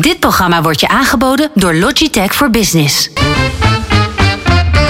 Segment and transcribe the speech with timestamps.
[0.00, 3.10] Dit programma wordt je aangeboden door Logitech voor Business.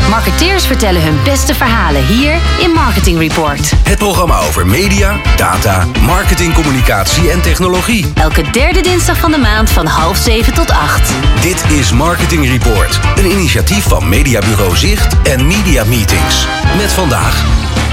[0.09, 3.71] Marketeers vertellen hun beste verhalen hier in Marketing Report.
[3.85, 8.07] Het programma over media, data, marketing, communicatie en technologie.
[8.15, 11.13] Elke derde dinsdag van de maand van half zeven tot acht.
[11.41, 16.47] Dit is Marketing Report, een initiatief van Mediabureau Zicht en Media Meetings.
[16.77, 17.45] Met vandaag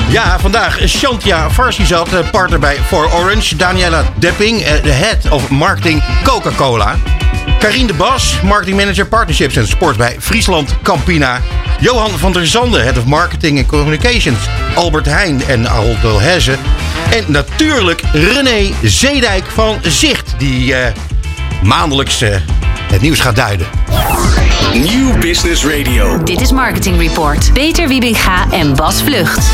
[0.10, 3.56] Ja, vandaag Shantia Farsizat, eh, partner bij For Orange.
[3.56, 6.96] Daniela Depping, eh, de head of marketing Coca-Cola.
[7.60, 11.42] Karine de Bas, marketing manager partnerships en sport bij Friesland Campina.
[11.80, 14.40] Johan van der Zanden, head of marketing en communications.
[14.76, 16.56] Albert Heijn en Aldo Hezze.
[17.12, 20.94] En natuurlijk René Zeedijk van Zicht, die eh,
[21.64, 22.36] maandelijks eh,
[22.92, 23.68] het nieuws gaat duiden.
[24.74, 26.24] Nieuw Business Radio.
[26.24, 27.54] Dit is Marketing Report.
[27.54, 29.46] Peter Wiebinga en Bas Vlucht.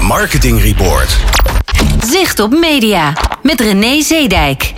[0.00, 1.16] Marketing Report.
[2.10, 4.72] Zicht op media met René Zeedijk.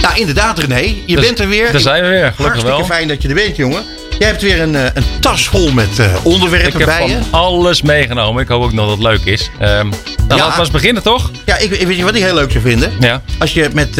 [0.00, 1.72] Nou, inderdaad René, je Dus- bent er weer.
[1.72, 2.84] daar zijn we weer, gelukkig Hartstikke wel.
[2.86, 3.82] fijn dat je er bent, jongen.
[4.18, 7.18] Jij hebt weer een, eh, een tas vol met eh, onderwerpen Ik heb bij je.
[7.30, 8.42] van alles meegenomen.
[8.42, 9.50] Ik hoop ook nog dat het leuk is.
[9.58, 9.88] Ehm
[10.28, 11.30] nou, laten we eens beginnen, toch?
[11.46, 12.92] Ja, ik, ik- weet je wat ik heel leuk zou vinden?
[13.00, 13.22] Ja.
[13.38, 13.94] Als je met eh,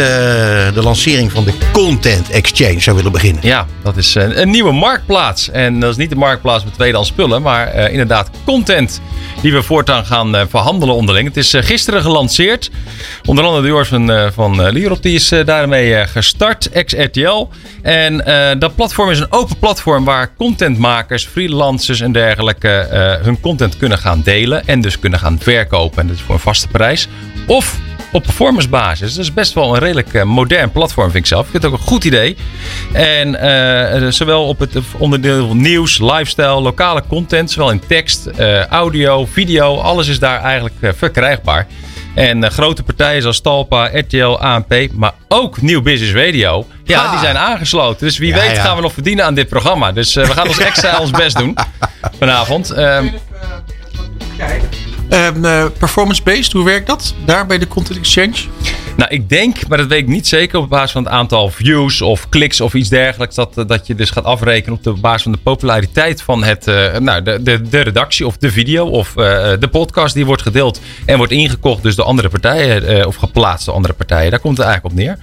[0.75, 3.47] de lancering van de Content Exchange zou willen beginnen.
[3.47, 5.50] Ja, dat is een, een nieuwe marktplaats.
[5.50, 9.00] En dat is niet de marktplaats met tweedehands spullen, maar inderdaad content
[9.42, 11.27] die we voortaan gaan verhandelen onderling.
[11.28, 12.70] Het is gisteren gelanceerd.
[13.25, 17.48] Onder andere de Joris van, van Lierop die is daarmee gestart, ex-RTL.
[17.83, 18.17] En
[18.59, 23.98] dat platform is een open platform waar contentmakers, freelancers en dergelijke eh, hun content kunnen
[23.98, 24.67] gaan delen.
[24.67, 26.00] En dus kunnen gaan verkopen.
[26.00, 27.09] En dat is voor een vaste prijs.
[27.47, 27.78] Of
[28.12, 29.14] op performance basis.
[29.14, 31.44] Dat is best wel een redelijk eh, modern platform, vind ik zelf.
[31.44, 32.36] Ik vind het ook een goed idee.
[32.92, 38.31] En eh, zowel op het onderdeel nieuws, lifestyle, lokale content, zowel in tekst,
[38.69, 41.66] audio, video, alles is daar eigenlijk verkrijgbaar.
[42.15, 47.11] En eh, grote partijen zoals Talpa, RTL, ANP, maar ook Nieuw Business Radio, ja, Ha.
[47.11, 48.07] die zijn aangesloten.
[48.07, 48.63] Dus wie Ja, weet ja.
[48.63, 49.93] gaan we nog verdienen aan dit programma.
[49.93, 51.57] Dus eh, we gaan ons extra ons best doen
[52.19, 52.71] vanavond.
[52.71, 53.07] Ehm,
[55.09, 57.15] Ehm, eh, Performance-based, hoe werkt dat?
[57.25, 58.33] Daar bij de Content Exchange?
[58.97, 62.03] Nou, ik denk, maar dat weet ik niet zeker op basis van het aantal views
[62.03, 63.34] of kliks of iets dergelijks.
[63.34, 66.66] Dat, eh, dat je dus gaat afrekenen op de basis van de populariteit van het,
[66.66, 70.42] eh, nou, de, de, de redactie of de video of eh, de podcast die wordt
[70.42, 74.30] gedeeld en wordt ingekocht dus door andere partijen of geplaatst door andere partijen.
[74.30, 75.19] Daar komt het eigenlijk op neer.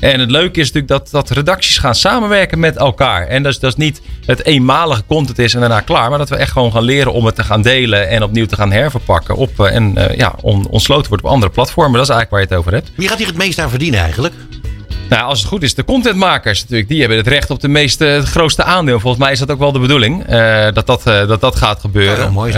[0.00, 3.26] En het leuke is natuurlijk dat, dat redacties gaan samenwerken met elkaar.
[3.26, 6.08] En dat is, dat is niet het eenmalige content is en daarna klaar.
[6.08, 8.56] Maar dat we echt gewoon gaan leren om het te gaan delen en opnieuw te
[8.56, 9.36] gaan herverpakken.
[9.36, 11.92] Op, en ja, on, ontsloten wordt op andere platformen.
[11.92, 12.92] Dat is eigenlijk waar je het over hebt.
[13.10, 14.34] Gaat hier het meest aan verdienen eigenlijk?
[15.08, 16.88] Nou, als het goed is, de contentmakers natuurlijk.
[16.88, 19.00] Die hebben het recht op de meeste, het grootste aandeel.
[19.00, 20.26] Volgens mij is dat ook wel de bedoeling.
[20.26, 22.32] eh, dat, dat, eh, dat dat gaat gebeuren.
[22.32, 22.52] Mooi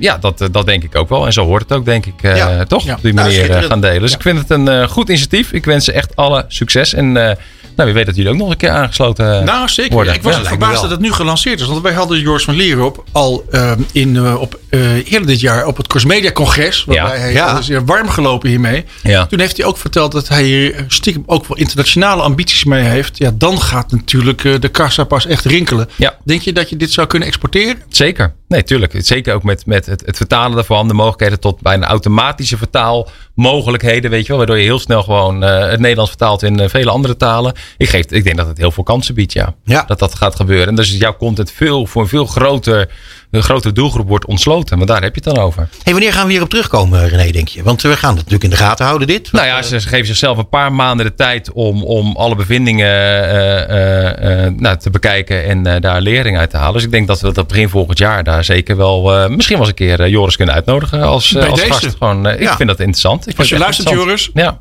[0.00, 1.26] ja, dat, eh, dat denk ik ook wel.
[1.26, 2.14] En zo hoort het ook, denk ik.
[2.22, 2.64] Ja.
[2.64, 2.84] Toch?
[2.84, 2.94] Ja.
[2.94, 4.00] Op die Nou, manier gaan delen.
[4.00, 5.52] Dus ik vind het een goed initiatief.
[5.52, 6.94] Ik wens ze echt alle succes.
[6.94, 7.38] En
[7.76, 9.92] nou, wie weet dat jullie ook nog een keer aangesloten eh, Nou, zeker.
[9.92, 10.14] worden.
[10.14, 10.44] ik was Ja.
[10.44, 11.66] verbaasd dat het nu gelanceerd is.
[11.66, 15.66] Want wij hadden Joris van Lierop al ehm, in, eh, op, eh, eerder dit jaar
[15.66, 16.84] op het Cosmedia Congres.
[16.84, 17.20] Waarbij Ja.
[17.20, 17.60] hij Ja.
[17.62, 18.84] zeer warm gelopen hiermee.
[19.02, 19.26] Ja.
[19.26, 23.18] Toen heeft hij ook verteld dat hij hier stiekem ook wel internationale ambities mee heeft.
[23.18, 25.88] Ja, dan gaat natuurlijk eh, de kassa pas echt rinkelen.
[25.96, 26.14] Ja.
[26.24, 27.82] Denk je dat je dit zou kunnen exporteren?
[27.88, 28.34] Zeker.
[28.48, 28.94] Nee, tuurlijk.
[28.98, 30.88] Zeker ook met, met het, het vertalen daarvan.
[30.88, 34.10] De mogelijkheden tot bijna automatische vertaalmogelijkheden.
[34.10, 34.36] Weet je wel.
[34.36, 37.54] Waardoor je heel snel gewoon eh, het Nederlands vertaalt in eh, vele andere talen.
[37.76, 39.54] Ik, geef, ik denk dat het heel veel kansen biedt, ja.
[39.64, 39.82] Ja.
[39.82, 40.68] Dat dat gaat gebeuren.
[40.68, 42.90] En dus jouw content veel, voor een veel groter,
[43.30, 44.76] een grotere doelgroep wordt ontsloten.
[44.76, 45.68] Want daar heb je het dan over.
[45.82, 47.62] Hey, wanneer gaan we hierop terugkomen, René, denk je?
[47.62, 49.32] Want we gaan het natuurlijk in de gaten houden, dit.
[49.32, 53.62] Nou ja, ze geven zichzelf een paar maanden de tijd om, om alle bevindingen eh,
[53.62, 56.74] eh, eh, nou, te bekijken en eh, daar lering uit te halen.
[56.74, 59.66] Dus ik denk dat we dat begin volgend jaar daar zeker wel, eh, misschien wel
[59.66, 61.72] eens een keer eh, Joris kunnen uitnodigen als, eh, als deze.
[61.72, 61.96] gast.
[61.98, 62.56] Gewoon, eh, ik Ja.
[62.56, 63.18] vind dat interessant.
[63.20, 63.88] Ik vind Als je luistert.
[63.90, 64.30] Joris.
[64.34, 64.60] Ja,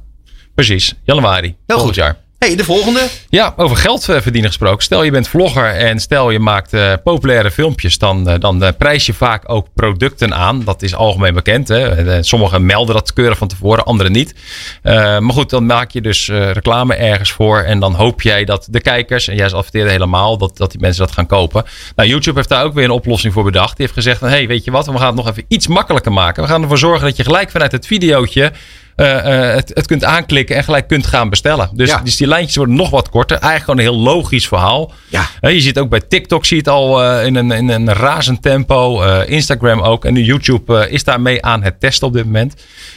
[0.56, 0.94] precies.
[1.04, 1.96] Januari, volgend goed.
[1.96, 2.18] jaar.
[2.54, 3.08] De volgende.
[3.30, 4.84] Ja, over geld eh, verdienen gesproken.
[4.84, 7.98] Stel je bent vlogger en stel je maakt eh, populaire filmpjes.
[7.98, 10.64] Dan, eh, dan prijs je vaak ook producten aan.
[10.64, 11.68] Dat is algemeen bekend.
[11.68, 12.24] Hè?
[12.24, 14.36] Sommigen melden dat keurig van tevoren, anderen niet.
[14.84, 17.60] Maar goed, dan maak je dus reclame ergens voor.
[17.60, 21.06] En dan hoop jij dat de kijkers, en jij adverteerde helemaal, dat, dat die mensen
[21.06, 21.66] dat gaan kopen.
[21.96, 23.78] Nou, YouTube heeft daar ook weer een oplossing voor bedacht.
[23.78, 26.12] Die heeft gezegd van, hey, weet je wat, we gaan het nog even iets makkelijker
[26.12, 26.44] maken.
[26.44, 28.52] We gaan ervoor zorgen dat je gelijk vanuit het videootje
[28.96, 31.70] het, het kunt aanklikken en gelijk kunt gaan bestellen.
[31.74, 32.02] Dus, Ja.
[32.04, 33.38] dus die lijntjes worden nog wat korter.
[33.38, 34.92] Eigenlijk gewoon een heel logisch verhaal.
[35.10, 35.26] Ja.
[35.42, 37.94] Eh, je ziet ook bij TikTok zie je het al eh, in, een, in een
[37.94, 39.02] razend tempo.
[39.02, 40.06] Eh, Instagram ook.
[40.06, 42.54] En nu YouTube eh, is daarmee aan het testen op dit moment.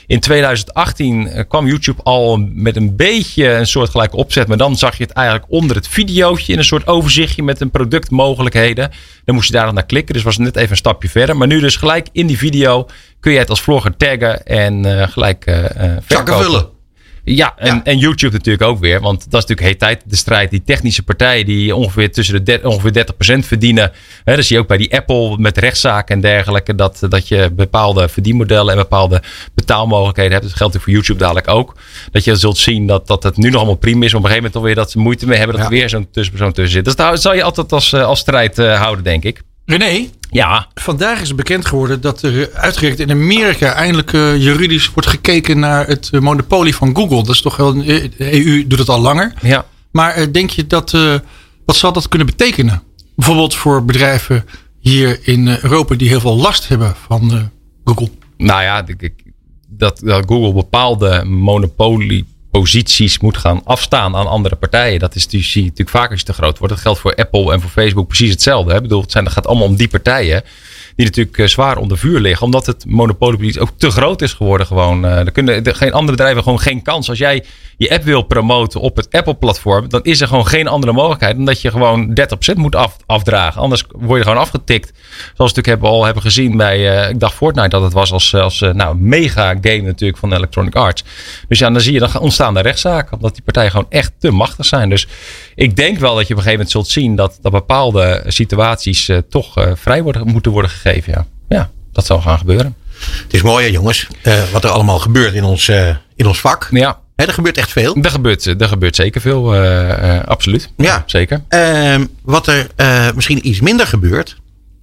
[0.07, 4.49] In 2018 eh, kwam YouTube al met een beetje een soortgelijke opzet.
[4.49, 7.71] Maar dan zag je het eigenlijk onder het videootje in een soort overzichtje met een
[7.71, 8.91] productmogelijkheden.
[9.29, 10.15] Dan moest je daar dan naar klikken.
[10.15, 11.37] Dus was net even een stapje verder.
[11.37, 12.87] Maar nu dus gelijk in die video
[13.21, 16.78] kun je het als vlogger taggen en eh, gelijk eh, Zakken vullen.
[17.35, 17.81] Ja, en, Ja.
[17.85, 19.01] en YouTube natuurlijk ook weer.
[19.01, 20.51] Want dat is natuurlijk heet tijd de strijd.
[20.51, 23.93] Die technische partijen die ongeveer tussen de ongeveer 30% verdienen.
[24.25, 26.75] Hè, dat zie je ook bij die Apple met rechtszaken en dergelijke.
[26.75, 29.23] Dat, dat je bepaalde verdienmodellen en bepaalde
[29.55, 30.45] betaalmogelijkheden hebt.
[30.45, 31.77] Dat geldt natuurlijk voor YouTube dadelijk ook.
[32.11, 34.13] Dat je zult zien dat, dat het nu nog allemaal prima is.
[34.13, 35.57] Maar op een gegeven moment toch weer dat ze moeite mee hebben.
[35.57, 35.71] Dat Ja.
[35.73, 36.85] er weer zo'n tussenpersoon tussen zit.
[36.85, 39.43] Dus daar zal je altijd als, eh, als strijd eh, houden, denk ik.
[39.71, 45.09] René, Ja, vandaag is bekend geworden dat er uitgerekend in Amerika eindelijk eh, juridisch wordt
[45.09, 47.17] gekeken naar het eh, monopolie van Google.
[47.17, 47.85] Dat is toch wel, eh,
[48.17, 49.33] de EU doet het al langer.
[49.43, 49.67] ja.
[49.91, 51.15] Maar denk je dat, eh,
[51.65, 52.83] wat zal dat kunnen betekenen?
[53.17, 54.45] Bijvoorbeeld voor bedrijven
[54.81, 57.43] hier in Europa die heel veel last hebben van eh,
[57.85, 58.11] Google.
[58.37, 59.23] Nou ja, ik- ik-
[59.69, 61.23] dat, dat Google bepaalde
[62.51, 64.99] monopolieposities moet gaan afstaan aan andere partijen.
[64.99, 66.75] Dat is die zie je natuurlijk vaker als je te groot wordt.
[66.75, 68.73] Dat geldt voor Apple en voor Facebook precies hetzelfde.
[68.73, 68.81] Hè?
[68.81, 70.43] Bedoel, het, zijn, het gaat allemaal om die partijen
[70.99, 72.47] die natuurlijk eh, zwaar onder vuur liggen.
[72.47, 75.05] Omdat het monopoliepositie ook te groot is geworden gewoon.
[75.05, 77.09] Eh, er kunnen er, geen andere bedrijven gewoon geen kans.
[77.09, 77.45] Als jij
[77.77, 81.45] je app wil promoten op het Apple-platform, dan is er gewoon geen andere mogelijkheid dan
[81.45, 82.15] dat je gewoon
[82.55, 83.61] 30% moet af, afdragen.
[83.61, 84.93] Anders word je gewoon afgetikt.
[84.95, 88.13] Zoals we natuurlijk hebben, al hebben gezien bij, eh, ik dacht Fortnite dat het was
[88.13, 91.05] als, eh, als eh, nou, mega game natuurlijk van Electronic Arts.
[91.49, 93.17] Dus ja, dan zie je, dan ontstaan er rechtszaken.
[93.17, 94.89] Omdat die partijen gewoon echt te machtig zijn.
[94.89, 95.07] Dus
[95.59, 99.09] ik denk wel dat je op een gegeven moment zult zien dat, dat bepaalde situaties
[99.09, 100.88] eh, toch eh, vrij worden, moeten worden gegeven.
[101.07, 101.27] Ja.
[101.49, 102.75] ja, dat zal gaan gebeuren.
[103.23, 106.41] Het is mooi hè jongens, eh, wat er allemaal gebeurt in ons, eh, in ons
[106.41, 106.69] vak.
[106.71, 107.97] Ja, Hè, er gebeurt echt veel.
[108.03, 109.55] er gebeurt, er gebeurt zeker veel.
[109.55, 110.71] eh, eh, absoluut.
[110.77, 111.03] Ja.
[111.07, 111.43] Zeker.
[111.49, 114.37] Ehm, wat er eh, misschien iets minder gebeurt,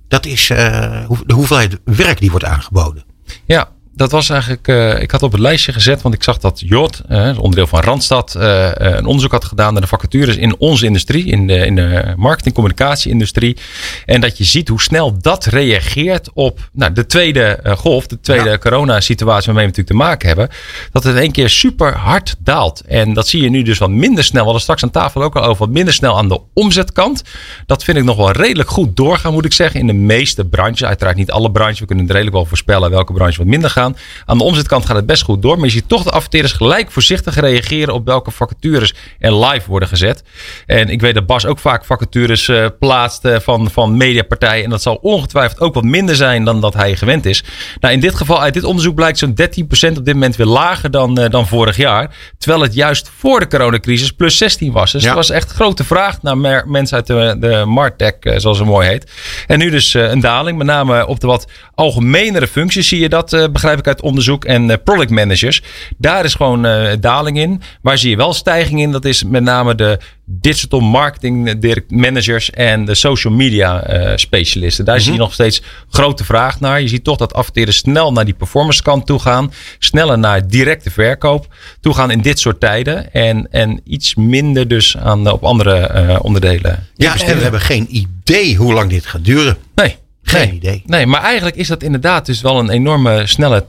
[0.08, 3.04] dat is eh, hoe- de hoeveelheid werk die wordt aangeboden.
[3.46, 4.68] Ja, dat was eigenlijk.
[4.68, 7.80] eh, ik had op het lijstje gezet, want ik zag dat Jot, eh, onderdeel van
[7.82, 11.76] Randstad, eh, een onderzoek had gedaan naar de vacatures in onze industrie, in de, in
[11.76, 13.58] de marketing-communicatie-industrie.
[14.06, 18.50] En dat je ziet hoe snel dat reageert op nou, de tweede golf, de tweede
[18.50, 18.58] Ja.
[18.58, 20.50] coronasituatie waarmee we natuurlijk te maken hebben.
[20.92, 22.82] Dat het in één keer super hard daalt.
[22.82, 24.40] En dat zie je nu dus wat minder snel.
[24.40, 27.24] We hadden straks aan tafel ook al over wat minder snel aan de omzetkant.
[27.66, 29.80] Dat vind ik nog wel redelijk goed doorgaan, moet ik zeggen.
[29.80, 30.84] In de meeste branches.
[30.84, 31.80] Uiteraard niet alle branches.
[31.80, 33.98] We kunnen het redelijk wel voorspellen welke branches wat minder gaan.
[34.26, 35.56] Aan de omzetkant gaat het best goed door.
[35.56, 39.90] Maar je ziet toch de adverteerders gelijk voorzichtig reageren op welke vacatures er live worden
[39.90, 40.24] gezet.
[40.66, 44.64] En ik weet dat Bas ook vaak vacatures eh, plaatst eh, van, van mediapartijen.
[44.64, 47.44] En dat zal ongetwijfeld ook wat minder zijn dan dat hij gewend is.
[47.80, 50.92] Nou, in dit geval, uit dit onderzoek blijkt zo'n 13% op dit moment weer lager
[50.92, 52.16] dan, eh, dan vorig jaar.
[52.38, 54.92] Terwijl het juist voor de coronacrisis plus 16 was.
[54.92, 55.10] Dus Ja.
[55.10, 59.12] er was echt grote vraag naar mensen uit de, de Martech, zoals het mooi heet.
[59.48, 63.34] En nu dus een daling, met name op de wat algemenere functies zie je dat,
[63.34, 64.46] eh, begrijp ik uit onderzoek.
[64.46, 65.62] En eh, product managers,
[65.98, 67.62] daar is gewoon eh, daling in.
[67.82, 68.92] Waar zie je wel stijging in?
[68.92, 74.86] Dat is met name de digital marketing direct managers en de social media eh, specialisten.
[74.86, 76.82] Daar zie je nog steeds grote vraag naar.
[76.82, 79.54] Je ziet toch dat adverteerders snel naar die performance kant toe gaan.
[79.80, 83.14] Sneller naar directe verkoop toe gaan in dit soort tijden.
[83.14, 86.88] En, en iets minder dus aan, op andere eh, onderdelen.
[86.96, 89.58] Ja, en we hebben geen idee hoe lang dit gaat duren.
[89.76, 89.98] Nee.
[90.26, 90.56] Geen nee.
[90.56, 90.84] idee.
[90.86, 93.66] Nee, maar eigenlijk is dat inderdaad dus wel een enorme snelle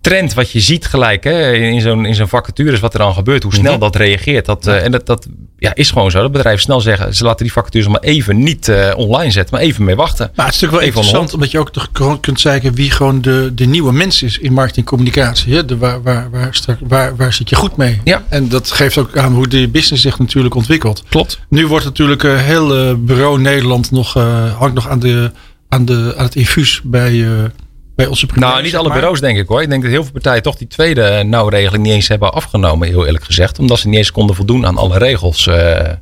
[0.00, 3.42] trend wat je ziet gelijk hè, in zo'n in zo'n vacatures wat er dan gebeurt,
[3.42, 3.80] hoe snel Mhm.
[3.80, 4.46] dat reageert.
[4.46, 5.26] Dat, eh, en dat, dat
[5.58, 6.20] ja, is gewoon zo.
[6.20, 9.64] Dat bedrijven snel zeggen, ze laten die vacatures maar even niet eh, online zetten, maar
[9.64, 10.30] even mee wachten.
[10.34, 13.20] Maar het is natuurlijk wel Even interessant, omdat je ook toch kunt zeggen wie gewoon
[13.20, 15.54] de, de nieuwe mens is in marketingcommunicatie.
[15.54, 15.64] Hè?
[15.64, 18.00] De, waar, waar, waar, waar, waar zit je goed mee?
[18.04, 18.22] Ja.
[18.28, 21.02] En dat geeft ook aan hoe de business zich natuurlijk ontwikkelt.
[21.08, 21.40] Klopt.
[21.48, 24.12] Nu wordt natuurlijk eh, heel bureau Nederland nog,
[24.58, 25.30] hangt nog aan, de,
[25.68, 27.26] aan, de, aan het infuus bij,
[27.98, 28.96] bij onze Nou, niet alle maar.
[28.98, 29.62] bureaus denk ik hoor.
[29.62, 33.06] Ik denk dat heel veel partijen toch die tweede nauwregeling niet eens hebben afgenomen, heel
[33.06, 33.58] eerlijk gezegd.
[33.58, 35.46] Omdat ze niet eens konden voldoen aan alle regels.
[35.46, 35.92] eh.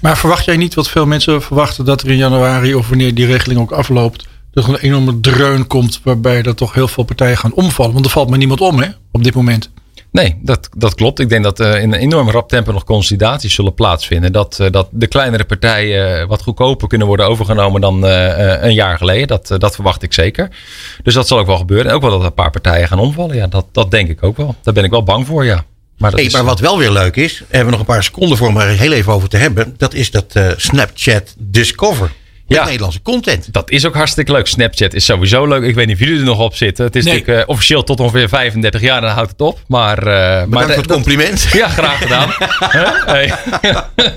[0.00, 3.26] Maar verwacht jij niet wat veel mensen verwachten dat er in januari of wanneer die
[3.26, 7.36] regeling ook afloopt, dat er een enorme dreun komt waarbij er toch heel veel partijen
[7.36, 7.92] gaan omvallen?
[7.92, 9.70] Want er valt maar niemand om hè, op dit moment.
[10.12, 11.18] Nee, dat, dat klopt.
[11.18, 14.32] Ik denk dat er in een enorm rap tempo nog consolidaties zullen plaatsvinden.
[14.32, 18.98] Dat, eh, dat de kleinere partijen eh, wat goedkoper kunnen worden overgenomen dan een jaar
[18.98, 19.26] geleden.
[19.26, 20.48] Dat, dat verwacht ik zeker.
[21.02, 21.86] Dus dat zal ook wel gebeuren.
[21.90, 23.36] En ook wel dat een paar partijen gaan omvallen.
[23.36, 24.54] Ja, dat, dat denk ik ook wel.
[24.62, 25.64] Daar ben ik wel bang voor, ja.
[25.98, 28.04] Maar, dat Hey, is, maar wat wel weer leuk is, hebben we nog een paar
[28.04, 29.74] seconden voor om er heel even over te hebben.
[29.76, 32.12] Dat is dat Snapchat Discover.
[32.52, 32.66] Met Ja.
[32.66, 33.52] Nederlandse content.
[33.52, 34.46] Dat is ook hartstikke leuk.
[34.46, 35.62] Snapchat is sowieso leuk.
[35.62, 36.84] Ik weet niet of jullie er nog op zitten.
[36.84, 37.14] Het is Nee.
[37.14, 39.00] natuurlijk eh, officieel tot ongeveer 35 jaar.
[39.00, 39.58] Dan houdt het op.
[39.66, 41.42] Maar, eh, maar Bedankt voor het dat- compliment.
[41.62, 42.28] Ja, graag gedaan.
[42.78, 43.12] Hè?
[43.12, 43.32] Hey.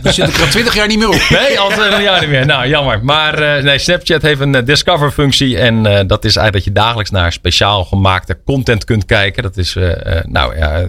[0.01, 1.27] Dan zit ik er al twintig jaar niet meer op.
[1.29, 2.45] Nee, al twee jaar niet meer.
[2.45, 2.99] Nou, jammer.
[3.05, 5.57] Maar eh, nee, Snapchat heeft een eh, discover-functie.
[5.57, 9.43] En eh, dat is eigenlijk dat je dagelijks naar speciaal gemaakte content kunt kijken.
[9.43, 10.85] Dat is eh, eh, nou, ja,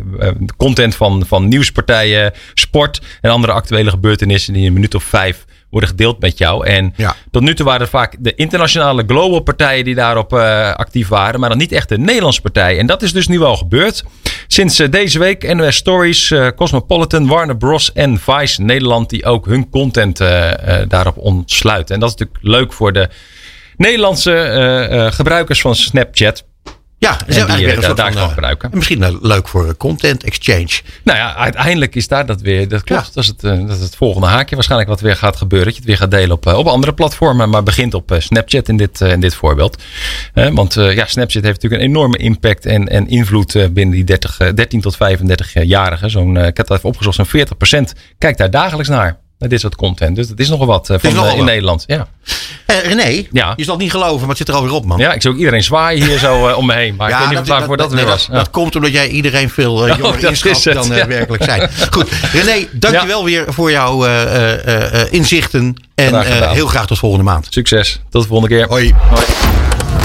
[0.57, 5.45] content van, van nieuwspartijen, sport en andere actuele gebeurtenissen die in een minuut of vijf
[5.77, 6.67] worden gedeeld met jou.
[6.67, 7.15] En Ja.
[7.31, 11.41] tot nu toe waren het vaak de internationale global partijen die daarop eh, actief waren,
[11.41, 12.79] maar dan niet echt de Nederlandse partijen.
[12.79, 14.05] En dat is dus nu wel gebeurd.
[14.47, 17.93] Sinds eh, deze week NOS Stories, eh, Cosmopolitan, Warner Bros.
[17.93, 20.19] en Vice Nederland die ook hun content
[20.89, 21.95] daarop ontsluiten.
[21.95, 23.09] En dat is natuurlijk leuk voor de
[23.77, 26.45] Nederlandse gebruikers van Snapchat.
[26.99, 28.71] Ja, En die eh, daar kan eh, gebruiken.
[28.73, 30.81] Misschien eh, leuk voor content exchange.
[31.05, 32.69] Nou ja, uiteindelijk is daar dat weer.
[32.69, 33.07] Dat klopt.
[33.07, 33.11] Ja.
[33.15, 35.67] Dat, is het, dat is het volgende haakje waarschijnlijk wat weer gaat gebeuren.
[35.67, 37.49] Dat je het weer gaat delen op, op andere platformen.
[37.49, 39.83] Maar begint op Snapchat in dit, in dit voorbeeld.
[40.35, 44.39] Eh, want ja, Snapchat heeft natuurlijk een enorme impact en, en invloed binnen die 30,
[44.39, 46.11] eh, 13 tot 35-jarigen.
[46.11, 49.25] Zo'n, ik heb dat even opgezocht, zo'n 40% kijkt daar dagelijks naar.
[49.39, 50.17] Naar dit soort content.
[50.17, 51.49] Dus dat is nogal wat eh, is van, nogal eh, in wat.
[51.49, 51.85] Nederland.
[51.87, 52.07] Ja.
[52.67, 53.53] Eh, René, Ja.
[53.57, 54.99] je zal het niet geloven, maar het zit er alweer op, man.
[54.99, 56.95] ja, ik zie ook iedereen zwaaien hier zo om me heen.
[56.97, 58.27] Maar ik weet niet of waarvoor dat, nee, weer was.
[58.27, 60.93] dat, dat komt omdat jij iedereen veel eh, jonger Oh, dat inschat is het, dan
[60.93, 61.07] eh, ja.
[61.07, 61.71] werkelijk zijn.
[61.91, 65.75] Goed, René, dankjewel weer voor jouw eh, eh, eh, inzichten.
[65.95, 67.47] En eh, heel graag tot volgende maand.
[67.51, 68.01] Succes.
[68.11, 68.67] Tot de volgende keer.
[68.69, 68.95] Hoi.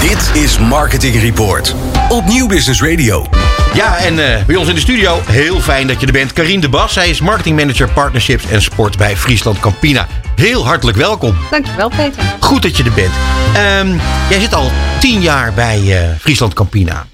[0.00, 1.74] Dit is Marketing Report
[2.08, 3.26] op Nieuw Business Radio.
[3.74, 6.32] Ja, en eh, bij ons in de studio, heel fijn dat je er bent.
[6.32, 10.06] Karin de Bas, zij is marketingmanager partnerships en sport bij Friesland Campina.
[10.36, 11.36] Heel hartelijk welkom.
[11.50, 12.22] Dankjewel, Peter.
[12.40, 13.12] Goed dat je er bent.
[13.54, 13.98] Ehm,
[14.30, 17.06] jij zit al tien jaar bij eh, Friesland Campina.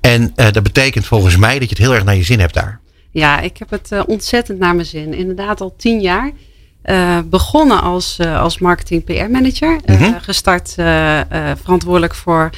[0.00, 2.54] En eh, dat betekent volgens mij dat je het heel erg naar je zin hebt
[2.54, 2.80] daar.
[3.10, 5.14] Ja, ik heb het ontzettend naar mijn zin.
[5.14, 6.30] Inderdaad, al tien jaar.
[7.24, 9.80] Begonnen als, als marketing PR-manager.
[9.84, 10.12] Eh, Mhm.
[10.20, 10.72] gestart
[11.62, 12.50] verantwoordelijk voor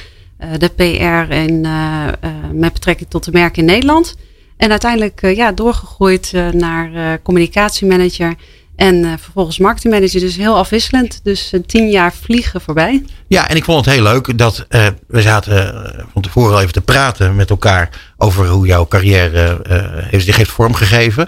[0.57, 4.15] de PR en, eh, eh, met betrekking tot de merken in Nederland.
[4.57, 8.35] En uiteindelijk eh, ja, doorgegroeid eh, naar eh, communicatiemanager
[8.75, 10.19] en eh, vervolgens marketingmanager.
[10.19, 11.19] Dus heel afwisselend.
[11.23, 13.03] Dus eh, tien jaar vliegen voorbij.
[13.27, 16.61] Ja, en ik vond het heel leuk dat eh, we zaten eh, van tevoren al
[16.61, 21.27] even te praten met elkaar over hoe jouw carrière eh, heeft, zich heeft vormgegeven.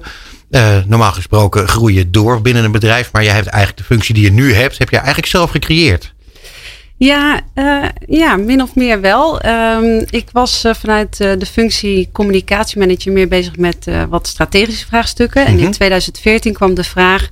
[0.50, 4.14] Eh, normaal gesproken groei je door binnen een bedrijf, maar jij hebt eigenlijk de functie
[4.14, 6.14] die je nu hebt, heb je eigenlijk zelf gecreëerd.
[7.00, 9.40] Ja, eh, ja, min of meer wel.
[9.40, 15.46] Ehm, ik was eh, vanuit eh, de functie communicatiemanager meer bezig met wat strategische vraagstukken.
[15.46, 15.64] En Mhm.
[15.64, 17.28] in 2014 kwam de vraag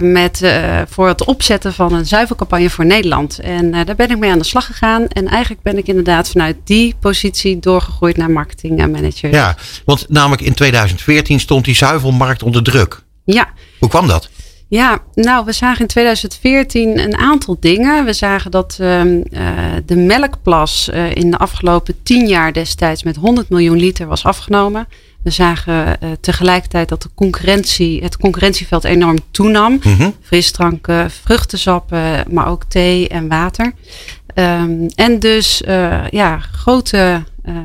[0.00, 0.52] met,
[0.88, 3.38] voor het opzetten van een zuivelcampagne voor Nederland.
[3.38, 5.08] En daar ben ik mee aan de slag gegaan.
[5.08, 9.30] En eigenlijk ben ik inderdaad vanuit die positie doorgegroeid naar marketingmanager.
[9.30, 13.02] Ja, want namelijk in 2014 stond die zuivelmarkt onder druk.
[13.24, 13.48] ja.
[13.78, 14.28] Hoe kwam dat?
[14.68, 18.04] Ja, nou, we zagen in 2014 een aantal dingen.
[18.04, 19.48] We zagen dat ehm, eh,
[19.86, 24.88] de melkplas eh, in de afgelopen 10 jaar destijds met 100 miljoen liter was afgenomen.
[25.22, 29.80] We zagen eh, tegelijkertijd dat de concurrentie, het concurrentieveld enorm toenam.
[29.82, 30.10] Mhm.
[30.22, 33.72] Frisdranken, vruchtensappen, maar ook thee en water.
[34.34, 35.62] Ehm, en dus
[36.10, 37.22] ja, grote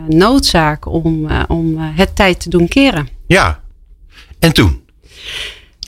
[0.07, 3.07] noodzaak om, om het tijd te doen keren.
[3.27, 3.59] Ja.
[4.39, 4.81] En toen?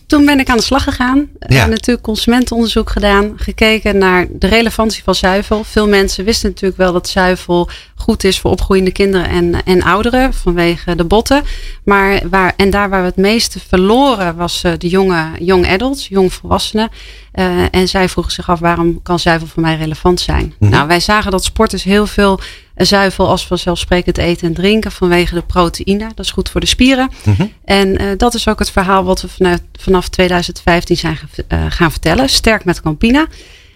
[0.07, 1.29] Toen ben ik aan de slag gegaan.
[1.47, 1.65] Ja.
[1.65, 3.33] Natuurlijk consumentenonderzoek gedaan.
[3.35, 5.63] Gekeken naar de relevantie van zuivel.
[5.63, 10.33] Veel mensen wisten natuurlijk wel dat zuivel goed is voor opgroeiende kinderen en, en ouderen.
[10.33, 11.43] Vanwege de botten.
[11.83, 16.07] Maar waar, en daar waar we het meeste verloren was eh, de jonge young adults,
[16.07, 16.89] jong volwassenen.
[17.31, 20.53] Eh, en zij vroegen zich af waarom kan zuivel voor mij relevant zijn.
[20.59, 20.71] Mhm.
[20.71, 22.39] Nou, wij zagen dat sporters heel veel
[22.75, 26.11] zuivel als vanzelfsprekend eten en drinken vanwege de proteïne.
[26.15, 27.09] Dat is goed voor de spieren.
[27.23, 27.45] Mhm.
[27.65, 31.91] En eh, dat is ook het verhaal wat we vanuit, vanaf 2015 zijn eh, gaan
[31.91, 32.29] vertellen.
[32.29, 33.27] Sterk met Campina.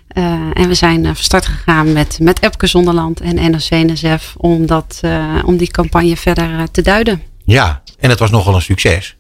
[0.08, 0.24] Eh,
[0.54, 5.02] en we zijn van start gegaan met, met Epke Zonderland en NRC-NSF om, dat,
[5.46, 7.22] om die campagne verder te duiden.
[7.46, 9.16] Ja, en het was nogal een succes.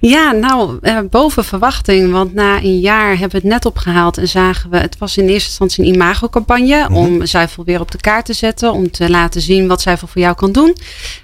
[0.00, 2.12] Ja, nou, eh, boven verwachting.
[2.12, 4.76] Want na een jaar hebben we het net opgehaald en zagen we...
[4.76, 6.94] Het was in eerste instantie een imagocampagne Mhm.
[6.96, 8.72] om zuivel weer op de kaart te zetten.
[8.72, 10.76] Om te laten zien wat zuivel voor jou kan doen.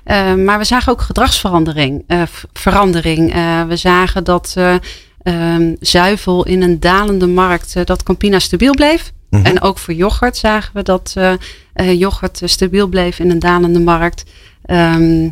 [0.04, 2.04] Eh, maar we zagen ook gedragsverandering.
[2.07, 3.33] eh, verandering.
[3.69, 4.75] We zagen dat eh,
[5.23, 7.87] ehm, zuivel in een dalende markt...
[7.87, 9.12] dat Campina stabiel bleef.
[9.31, 9.45] Mhm.
[9.47, 11.14] En ook voor yoghurt zagen we dat
[11.75, 14.25] yoghurt stabiel bleef in een dalende markt.
[14.64, 15.28] Ehm,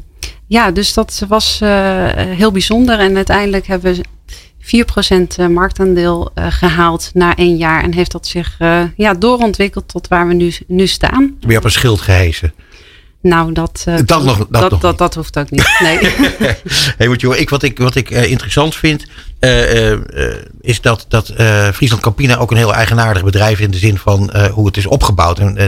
[0.52, 2.98] ja, dus dat was eh, heel bijzonder.
[2.98, 4.04] En uiteindelijk hebben we
[5.34, 7.82] 4% eh, marktaandeel eh, gehaald na één jaar.
[7.82, 8.56] En heeft dat zich
[8.96, 11.36] ja, doorontwikkeld tot waar we nu, nu staan.
[11.40, 12.54] Weer op een schild gehesen.
[13.20, 15.76] Nou, dat, Dat nog- dat dat, nog dat, hoeft ook niet.
[15.78, 15.98] Nee.
[16.98, 19.06] Hey, want joh, ik, wat ik, wat ik interessant vind,
[19.42, 21.32] eh, eh, eh, is dat, dat
[21.74, 25.38] Friesland Campina ook een heel eigenaardig bedrijf in de zin van hoe het is opgebouwd.
[25.38, 25.58] En,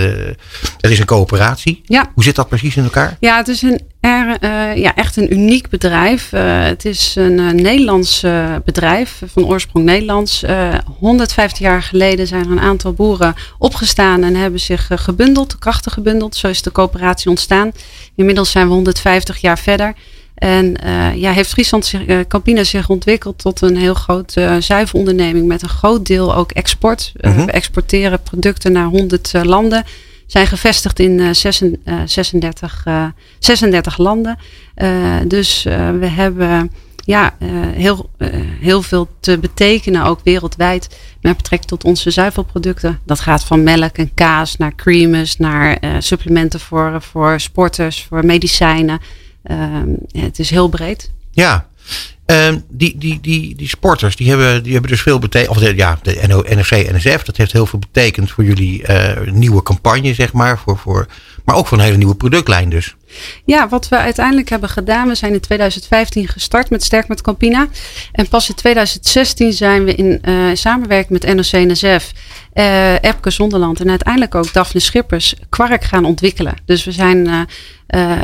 [0.80, 1.82] er is een coöperatie.
[1.84, 2.10] ja.
[2.14, 3.16] Hoe zit dat precies in elkaar?
[3.20, 4.38] Ja, het is een, er,
[4.78, 6.30] ja, echt een uniek bedrijf.
[6.30, 8.24] Het is een Nederlands
[8.64, 10.42] bedrijf, van oorsprong Nederlands.
[10.42, 15.92] Eh 150 jaar geleden zijn er een aantal boeren opgestaan en hebben zich gebundeld, krachten
[15.92, 16.36] gebundeld.
[16.36, 17.72] Zo is de coöperatie ontstaan.
[18.16, 19.94] Inmiddels zijn we 150 jaar verder.
[20.34, 24.56] En eh, ja, heeft Friesland zich, eh, Campina zich ontwikkeld tot een heel groot eh
[24.58, 27.12] zuivelonderneming met een groot deel ook export.
[27.20, 27.44] Mhm.
[27.44, 29.84] we exporteren producten naar 100 eh, landen
[30.26, 32.84] zijn gevestigd in uh, 36,
[33.38, 34.38] 36 landen.
[35.26, 35.62] dus
[35.98, 36.70] we hebben
[37.04, 37.34] ja,
[37.74, 38.10] heel,
[38.60, 43.00] heel veel te betekenen, ook wereldwijd, met betrekking tot onze zuivelproducten.
[43.06, 49.00] Dat gaat van melk en kaas naar creamers, naar supplementen voor, voor sporters, voor medicijnen.
[49.44, 51.12] Ehm, het is heel breed.
[51.30, 51.68] Ja,
[52.26, 55.50] Ehm, die, die, die, die sporters, die hebben, die hebben dus veel betekend.
[55.50, 59.62] Of de, ja, de NFC, NSF, dat heeft heel veel betekend voor jullie uh, nieuwe
[59.62, 60.58] campagne, zeg maar.
[60.58, 61.06] Voor, voor,
[61.44, 62.96] maar ook voor een hele nieuwe productlijn dus.
[63.44, 65.08] Ja, wat we uiteindelijk hebben gedaan.
[65.08, 67.68] We zijn in 2015 gestart met Sterk met Campina.
[68.12, 72.12] En pas in 2016 zijn we in uh, samenwerking met NOC-NSF,
[72.52, 76.54] eh, Epke Zonderland en uiteindelijk ook Daphne Schippers kwark gaan ontwikkelen.
[76.64, 77.40] Dus we zijn uh,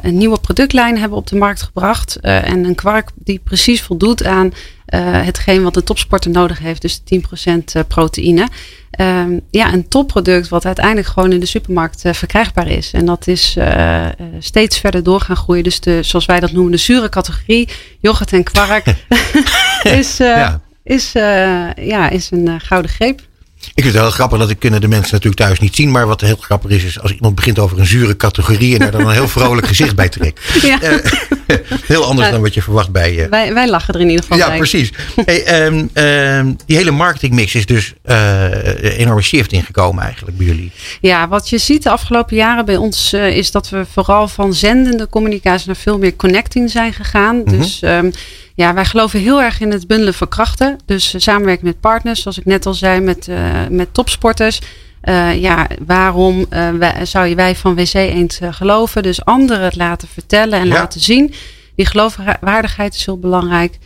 [0.00, 2.16] een nieuwe productlijn hebben op de markt gebracht.
[2.20, 4.52] en een kwark die precies voldoet aan
[4.98, 6.82] hetgeen wat de topsporter nodig heeft.
[6.82, 8.48] Dus 10% proteïne.
[8.90, 12.92] Ehm, ja, een topproduct wat uiteindelijk gewoon in de supermarkt verkrijgbaar is.
[12.92, 13.56] En dat is
[14.38, 15.64] steeds verder door gaan groeien.
[15.64, 17.68] Dus de, zoals wij dat noemen, de zure categorie,
[18.00, 18.84] yoghurt en kwark,
[20.00, 20.60] is, uh, ja.
[20.82, 21.12] is,
[21.76, 23.28] ja, is een gouden greep.
[23.74, 25.90] Ik vind het heel grappig, dat ik kunnen de mensen natuurlijk thuis niet zien.
[25.90, 28.90] Maar wat heel grappig is, is als iemand begint over een zure categorie en daar
[28.90, 30.40] dan een heel vrolijk gezicht bij trekt.
[30.70, 30.78] Ja.
[31.86, 33.28] heel anders dan wat je verwacht bij je.
[33.28, 34.92] Wij, wij lachen er in ieder geval ja, precies.
[35.24, 40.72] Hey, um, um, die hele marketingmix is dus uh, enorme shift ingekomen eigenlijk bij jullie.
[41.00, 45.08] Ja, wat je ziet de afgelopen jaren bij ons is dat we vooral van zendende
[45.08, 47.36] communicatie naar veel meer connecting zijn gegaan.
[47.36, 47.58] Mm -hmm.
[47.58, 48.12] Dus um,
[48.60, 50.78] ja, wij geloven heel erg in het bundelen van krachten.
[50.84, 53.36] Dus samenwerken met partners, zoals ik net al zei, met, uh,
[53.70, 54.60] met topsporters.
[55.04, 59.02] Uh, ja, waarom uh, wij, zou je wij van WC Eend geloven?
[59.02, 60.72] Dus anderen het laten vertellen en ja.
[60.72, 61.32] laten zien.
[61.74, 63.78] Die geloofwaardigheid is heel belangrijk.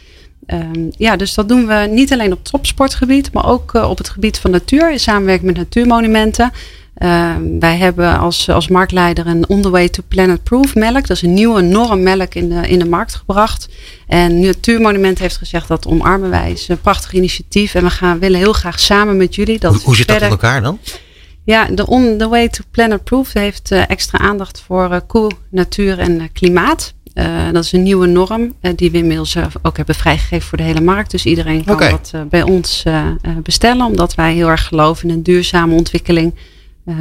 [0.47, 4.38] Um, ja, dus dat doen we niet alleen op topsportgebied, maar ook op het gebied
[4.38, 6.52] van natuur in samenwerking met natuurmonumenten.
[6.99, 11.07] Uh, wij hebben als, als marktleider een On the Way to Planet Proof melk.
[11.07, 13.69] Dat is een nieuwe norm melk in de, in de markt gebracht.
[14.07, 16.53] En Natuurmonument heeft gezegd dat omarmen wij.
[16.53, 17.75] Is een prachtig initiatief.
[17.75, 19.59] En we gaan, willen heel graag samen met jullie.
[19.59, 20.79] Dat hoe, hoe zit dat in elkaar dan?
[21.45, 25.30] Ja, de On the Way to Planet Proof heeft uh, extra aandacht voor uh, koe,
[25.50, 26.95] natuur en uh, klimaat.
[27.15, 30.59] Uh, dat is een nieuwe norm uh, die we inmiddels uh, ook hebben vrijgegeven voor
[30.59, 31.11] de hele markt.
[31.11, 31.91] Dus iedereen kan okay.
[31.91, 32.85] dat bij ons
[33.43, 33.87] bestellen.
[33.87, 36.35] Omdat wij heel erg geloven in een duurzame ontwikkeling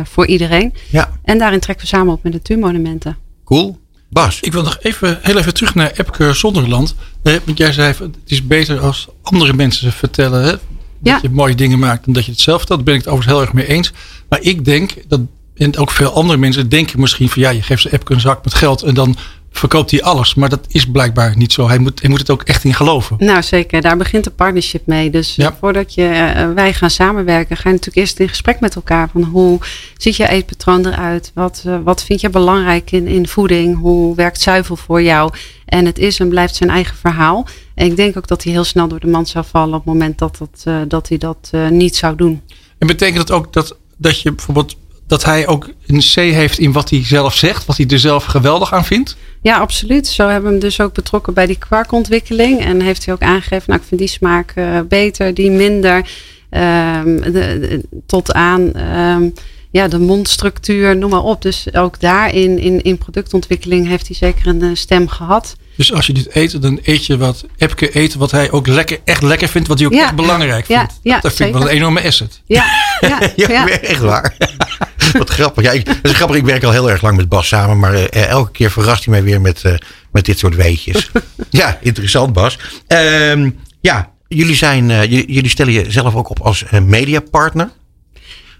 [0.03, 0.73] voor iedereen.
[0.89, 1.11] Ja.
[1.23, 3.17] En daarin trekken we samen op met natuurmonumenten.
[3.45, 3.81] Cool.
[4.09, 4.39] Bas.
[4.39, 6.95] Ik wil nog even, heel even terug naar Epke Zonderland.
[7.21, 10.43] want jij zei, het is beter als andere mensen vertellen...
[10.43, 10.59] Hè, dat
[11.01, 11.19] ja.
[11.21, 12.79] je mooie dingen maakt dan dat je het zelf vertelt.
[12.79, 13.91] Daar ben ik het overigens heel erg mee eens.
[14.29, 15.19] Maar ik denk, dat,
[15.55, 17.41] en ook veel andere mensen denken misschien van...
[17.41, 19.15] ja, je geeft ze Epke een zak met geld en dan
[19.57, 20.35] verkoopt hij alles.
[20.35, 21.67] Maar dat is blijkbaar niet zo.
[21.67, 23.15] Hij moet, hij moet het ook echt in geloven.
[23.19, 25.09] Nou zeker, daar begint de partnership mee.
[25.09, 25.55] Dus ja.
[25.59, 29.09] voordat je, uh, wij gaan samenwerken, ga je natuurlijk eerst in gesprek met elkaar.
[29.09, 29.59] Van hoe
[29.97, 31.31] ziet je eetpatroon eruit?
[31.33, 33.79] Wat, uh, wat vind je belangrijk in, in voeding?
[33.79, 35.33] Hoe werkt zuivel voor jou?
[35.65, 37.47] En het is en blijft zijn eigen verhaal.
[37.75, 39.93] En ik denk ook dat hij heel snel door de mand zou vallen op het
[39.93, 42.41] moment dat, dat, uh, dat hij dat niet zou doen.
[42.77, 44.75] En betekent dat ook dat, dat je bijvoorbeeld
[45.07, 48.23] dat hij ook een C heeft in wat hij zelf zegt, wat hij er zelf
[48.23, 49.17] geweldig aan vindt?
[49.41, 50.07] Ja, absoluut.
[50.07, 52.61] Zo hebben we hem dus ook betrokken bij die kwarkontwikkeling.
[52.61, 55.95] En heeft hij ook aangegeven, nou ik vind die smaak uh, beter, die minder.
[55.95, 59.33] Um, de, tot aan um,
[59.71, 61.41] ja, de mondstructuur, noem maar op.
[61.41, 65.55] Dus ook daarin, in, in productontwikkeling, heeft hij zeker een uh, stem gehad.
[65.75, 68.99] Dus als je dit eet, dan eet je wat Epke eet, wat hij ook lekker,
[69.03, 70.03] echt lekker vindt, wat hij ook ja.
[70.03, 70.99] echt belangrijk vindt.
[71.01, 72.41] Ja, dat vind ik wel een enorme asset.
[72.45, 72.65] Ja,
[72.99, 73.67] ja, ja, ja.
[73.67, 74.36] echt waar.
[75.13, 75.63] wat grappig.
[75.63, 76.38] Ja, ik, dat is grappig.
[76.38, 79.13] Ik werk al heel erg lang met Bas samen, maar uh, elke keer verrast hij
[79.13, 79.73] mij weer met, uh,
[80.12, 81.12] met dit soort weetjes.
[81.49, 82.57] ja, interessant Bas.
[82.88, 83.49] Uh,
[83.81, 87.69] ja, jullie, zijn, uh, jullie stellen jezelf ook op als mediapartner.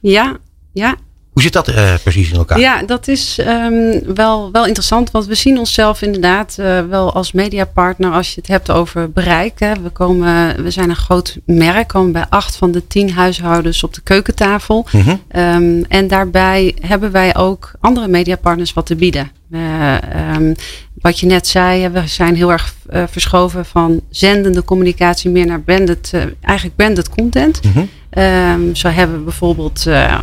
[0.02, 0.38] Ja,
[0.74, 0.96] ja.
[1.34, 2.60] Hoe zit dat uh, precies in elkaar?
[2.60, 5.12] Ja, dat is um, wel, wel interessant.
[5.12, 9.60] Want we zien onszelf inderdaad uh, wel als mediapartner als je het hebt over bereik.
[9.60, 9.74] Hè.
[9.82, 13.94] We, komen, we zijn een groot merk, komen bij acht van de tien huishoudens op
[13.94, 14.88] de keukentafel.
[14.92, 15.22] Mm -hmm.
[15.42, 19.32] um, en daarbij hebben wij ook andere mediapartners wat te bieden.
[19.52, 19.96] Uh,
[20.36, 20.56] um,
[21.02, 25.62] wat je net zei, we zijn heel erg uh, verschoven van zendende communicatie meer naar
[25.62, 27.64] branded, eigenlijk branded content.
[27.64, 27.90] Mm -hmm.
[28.18, 30.22] Um, zo hebben we bijvoorbeeld uh, uh,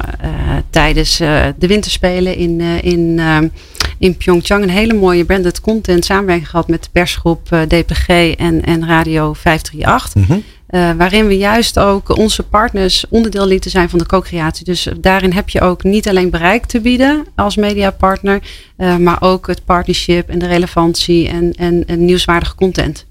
[0.70, 3.20] tijdens uh, de winterspelen in, in,
[3.98, 8.86] in Pyeongchang een hele mooie branded content samenwerking gehad met de persgroep DPG en, en
[8.86, 10.14] Radio 538.
[10.14, 10.96] Mm -hmm.
[10.96, 14.64] waarin we juist ook onze partners onderdeel lieten zijn van de co-creatie.
[14.64, 18.40] Dus daarin heb je ook niet alleen bereik te bieden als mediapartner,
[18.76, 23.08] maar ook het partnership en de relevantie en, en, en nieuwswaardige content.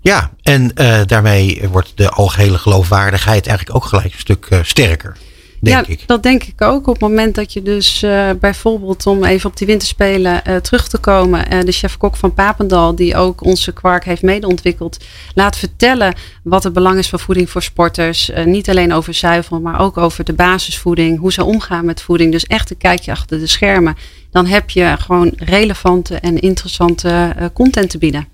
[0.00, 5.16] Ja, en uh, daarmee wordt de algehele geloofwaardigheid eigenlijk ook gelijk een stuk uh, sterker.
[5.60, 6.02] denk ja, ik.
[6.06, 6.86] dat denk ik ook.
[6.86, 10.88] Op het moment dat je dus uh, bijvoorbeeld, om even op die winterspelen uh, terug
[10.88, 16.14] te komen, uh, de chef-kok van Papendal, die ook onze kwark heeft medeontwikkeld, laat vertellen
[16.42, 18.30] wat het belang is van voeding voor sporters.
[18.44, 22.32] niet alleen over zuivel, maar ook over de basisvoeding, hoe ze omgaan met voeding.
[22.32, 23.96] Dus echt een kijkje achter de schermen.
[24.30, 28.26] Dan heb je gewoon relevante en interessante content te bieden.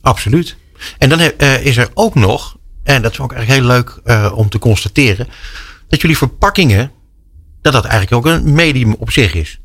[0.00, 0.56] Absoluut.
[0.98, 1.20] En dan
[1.62, 5.28] is er ook nog, en dat vond ik eigenlijk heel leuk om te constateren
[5.88, 6.90] dat jullie verpakkingen,
[7.62, 9.60] dat dat eigenlijk ook een medium op zich is.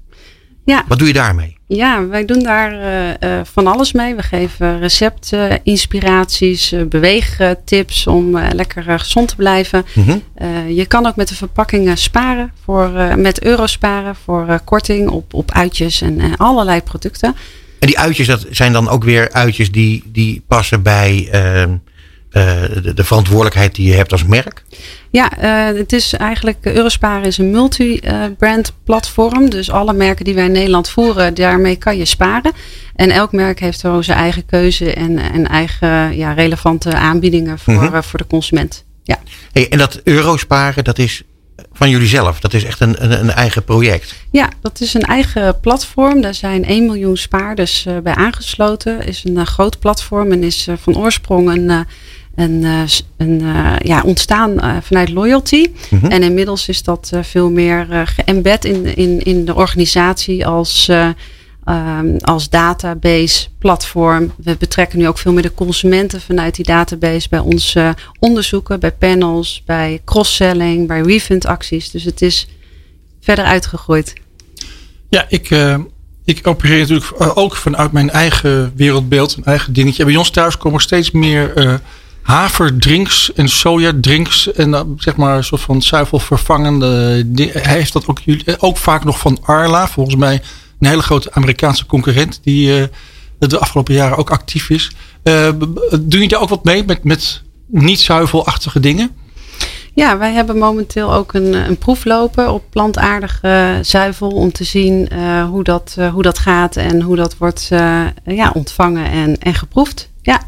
[0.65, 0.83] Ja.
[0.87, 1.57] Wat doe je daarmee?
[1.67, 4.15] Ja, wij doen daar uh, uh, van alles mee.
[4.15, 9.85] We geven recepten, inspiraties, beweegtips om lekker gezond te blijven.
[9.93, 10.69] Mm -hmm.
[10.69, 15.51] je kan ook met de verpakkingen sparen, voor, met euro sparen voor korting op, op
[15.51, 17.35] uitjes en allerlei producten.
[17.81, 21.75] En die uitjes, dat zijn dan ook weer uitjes die, die passen bij ehm,
[22.29, 24.63] de, de verantwoordelijkheid die je hebt als merk?
[25.09, 25.31] Ja,
[25.71, 29.49] uh, het is eigenlijk, Eurosparen is een multi-brand platform.
[29.49, 32.51] Dus alle merken die wij in Nederland voeren, daarmee kan je sparen.
[32.95, 37.73] En elk merk heeft zo zijn eigen keuze en, en eigen ja, relevante aanbiedingen voor,
[37.73, 38.03] mm -hmm.
[38.03, 38.85] voor de consument.
[39.03, 39.19] Ja.
[39.51, 41.23] Hey, en dat Eurosparen, dat is
[41.81, 42.39] van jullie zelf.
[42.39, 44.15] Dat is echt een, een, een, eigen project.
[44.31, 46.21] Ja, dat is een eigen platform.
[46.21, 49.05] Daar zijn 1 miljoen spaarders uh, bij aangesloten.
[49.05, 51.85] Is een uh, groot platform en is uh, van oorsprong een
[52.35, 52.65] een,
[53.17, 53.41] een,
[53.83, 55.65] ja, ontstaan vanuit loyalty.
[55.89, 56.09] Mm -hmm.
[56.09, 60.89] En inmiddels is dat veel meer geëmbed in, in, in de organisatie als,
[61.65, 64.31] um, als database platform.
[64.37, 68.91] We betrekken nu ook veel meer de consumenten vanuit die database bij onze onderzoeken, bij
[68.91, 71.91] panels, bij cross-selling, bij refund acties.
[71.91, 72.47] Dus het is
[73.21, 74.13] verder uitgegroeid.
[75.09, 75.77] Ja, ik, uh,
[76.25, 80.05] ik opereer natuurlijk ook vanuit mijn eigen wereldbeeld, een eigen dingetje.
[80.05, 81.79] Bij ons thuis komen steeds meer
[82.21, 86.87] haverdrinks en sojadrinks en zeg maar een soort van zuivelvervangende.
[87.35, 88.19] Hij heeft dat ook,
[88.57, 90.41] ook vaak nog van Arla, volgens mij
[90.81, 92.83] een hele grote Amerikaanse concurrent die uh,
[93.39, 94.91] de afgelopen jaren ook actief is.
[95.23, 95.49] Uh,
[96.01, 99.09] doe je daar ook wat mee met, met niet zuivelachtige dingen?
[99.93, 105.09] Ja, wij hebben momenteel ook een, een proef lopen op plantaardige zuivel om te zien
[105.13, 107.67] uh, hoe, dat, hoe dat gaat en hoe dat wordt
[108.25, 110.09] ja, ontvangen en, en geproefd.
[110.21, 110.41] Ja.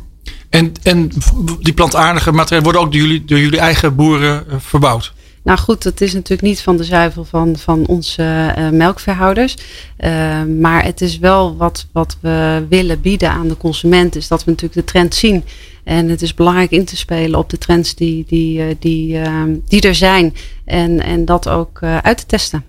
[0.50, 1.12] En, en
[1.60, 5.14] die plantaardige materialen worden ook door jullie, door jullie eigen boeren verbouwd?
[5.44, 9.56] Nou goed, dat is natuurlijk niet van de zuivel van, van onze uh, melkveehouders.
[10.00, 14.16] Uh, maar het is wel wat, wat we willen bieden aan de consument.
[14.16, 15.44] Is dat we natuurlijk de trend zien.
[15.84, 19.20] En het is belangrijk in te spelen op de trends die, die, uh, die,
[19.68, 20.36] die er zijn.
[20.66, 22.66] En, en dat ook uit te testen.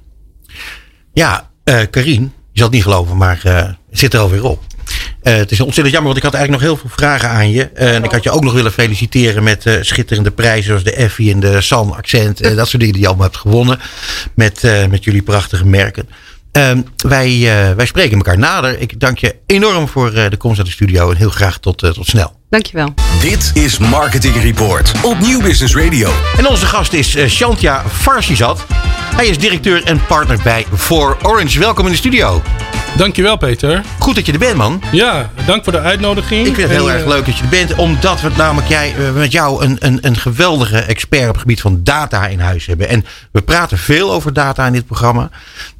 [1.12, 1.50] Ja,
[1.90, 4.73] Karine, je zal het niet geloven, maar het zit er alweer op.
[5.22, 7.70] Uh, het is ontzettend jammer, want ik had eigenlijk nog heel veel vragen aan je.
[7.74, 10.92] Uh, en ik had je ook nog willen feliciteren met uh, schitterende prijzen zoals de
[10.92, 12.40] Effie en de San Accent.
[12.40, 13.80] en dat soort dingen die je allemaal hebt gewonnen
[14.34, 16.08] met, met jullie prachtige merken.
[16.52, 17.40] Ehm, wij,
[17.76, 18.80] wij spreken elkaar nader.
[18.80, 22.06] Ik dank je enorm voor de komst naar de studio en heel graag tot, tot
[22.06, 22.36] snel.
[22.54, 22.94] Dankjewel.
[23.20, 26.10] Dit is Marketing Report op Nieuw Business Radio.
[26.36, 28.66] En onze gast is Shantja Farsizat.
[29.14, 31.58] Hij is directeur en partner bij For Orange.
[31.58, 32.42] Welkom in de studio.
[32.96, 33.82] Dankjewel Peter.
[33.98, 34.82] Goed dat je er bent man.
[34.92, 36.46] Ja, dank voor de uitnodiging.
[36.46, 37.74] Ik vind het heel en, erg leuk dat je er bent.
[37.74, 41.80] Omdat we namelijk jij, met jou een, een, een geweldige expert op het gebied van
[41.82, 42.88] data in huis hebben.
[42.88, 45.30] En we praten veel over data in dit programma.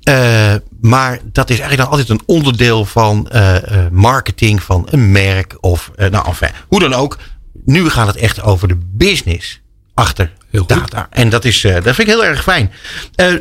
[0.08, 5.12] Uh, maar dat is eigenlijk dan altijd een onderdeel van uh, uh, marketing van een
[5.12, 5.56] merk.
[5.60, 7.18] Of nou enfin, hoe dan ook.
[7.64, 9.60] Nu gaat het echt over de business
[9.94, 10.32] achter
[10.66, 11.06] data.
[11.10, 12.72] En dat, is, dat vind ik heel erg fijn.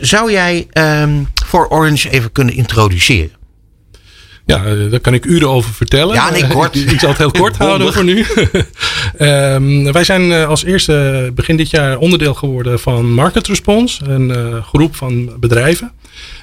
[0.02, 3.32] zou jij um, voor Orange even kunnen introduceren?
[4.46, 6.16] Ja, daar kan ik uren over vertellen.
[6.16, 6.76] Ja, nee, kort.
[6.92, 8.26] Ik zal het heel kort houden voor nu.
[9.20, 14.64] um, wij zijn als eerste begin dit jaar onderdeel geworden van Market Response, een uh,
[14.64, 15.92] groep van bedrijven.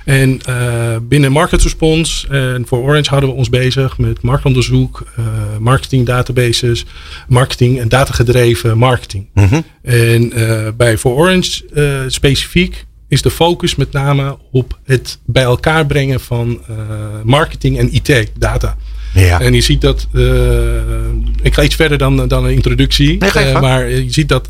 [0.05, 5.27] En uh, binnen Market Response en voor Orange houden we ons bezig met marktonderzoek, uh,
[5.59, 6.85] marketing databases,
[7.29, 9.27] marketing en datagedreven marketing.
[9.35, 9.65] Mm -hmm.
[9.83, 10.33] En
[10.77, 11.63] bij voor Orange
[12.09, 16.77] specifiek is de focus met name op het bij elkaar brengen van uh,
[17.25, 18.77] marketing en IT, data.
[19.15, 19.41] Ja.
[19.41, 20.25] En je ziet dat, uh,
[21.43, 24.49] ik ga iets verder dan, dan een introductie, nee, uh, maar je ziet dat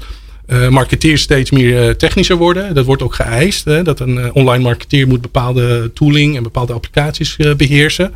[0.71, 2.75] marketeers steeds meer technischer worden.
[2.75, 7.37] Dat wordt ook geëist, hè, dat een online marketeer moet bepaalde tooling en bepaalde applicaties
[7.57, 8.15] beheersen.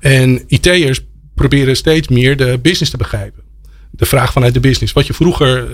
[0.00, 1.00] En IT'ers
[1.34, 3.42] proberen steeds meer de business te begrijpen.
[3.90, 4.92] De vraag vanuit de business.
[4.92, 5.68] Wat je vroeger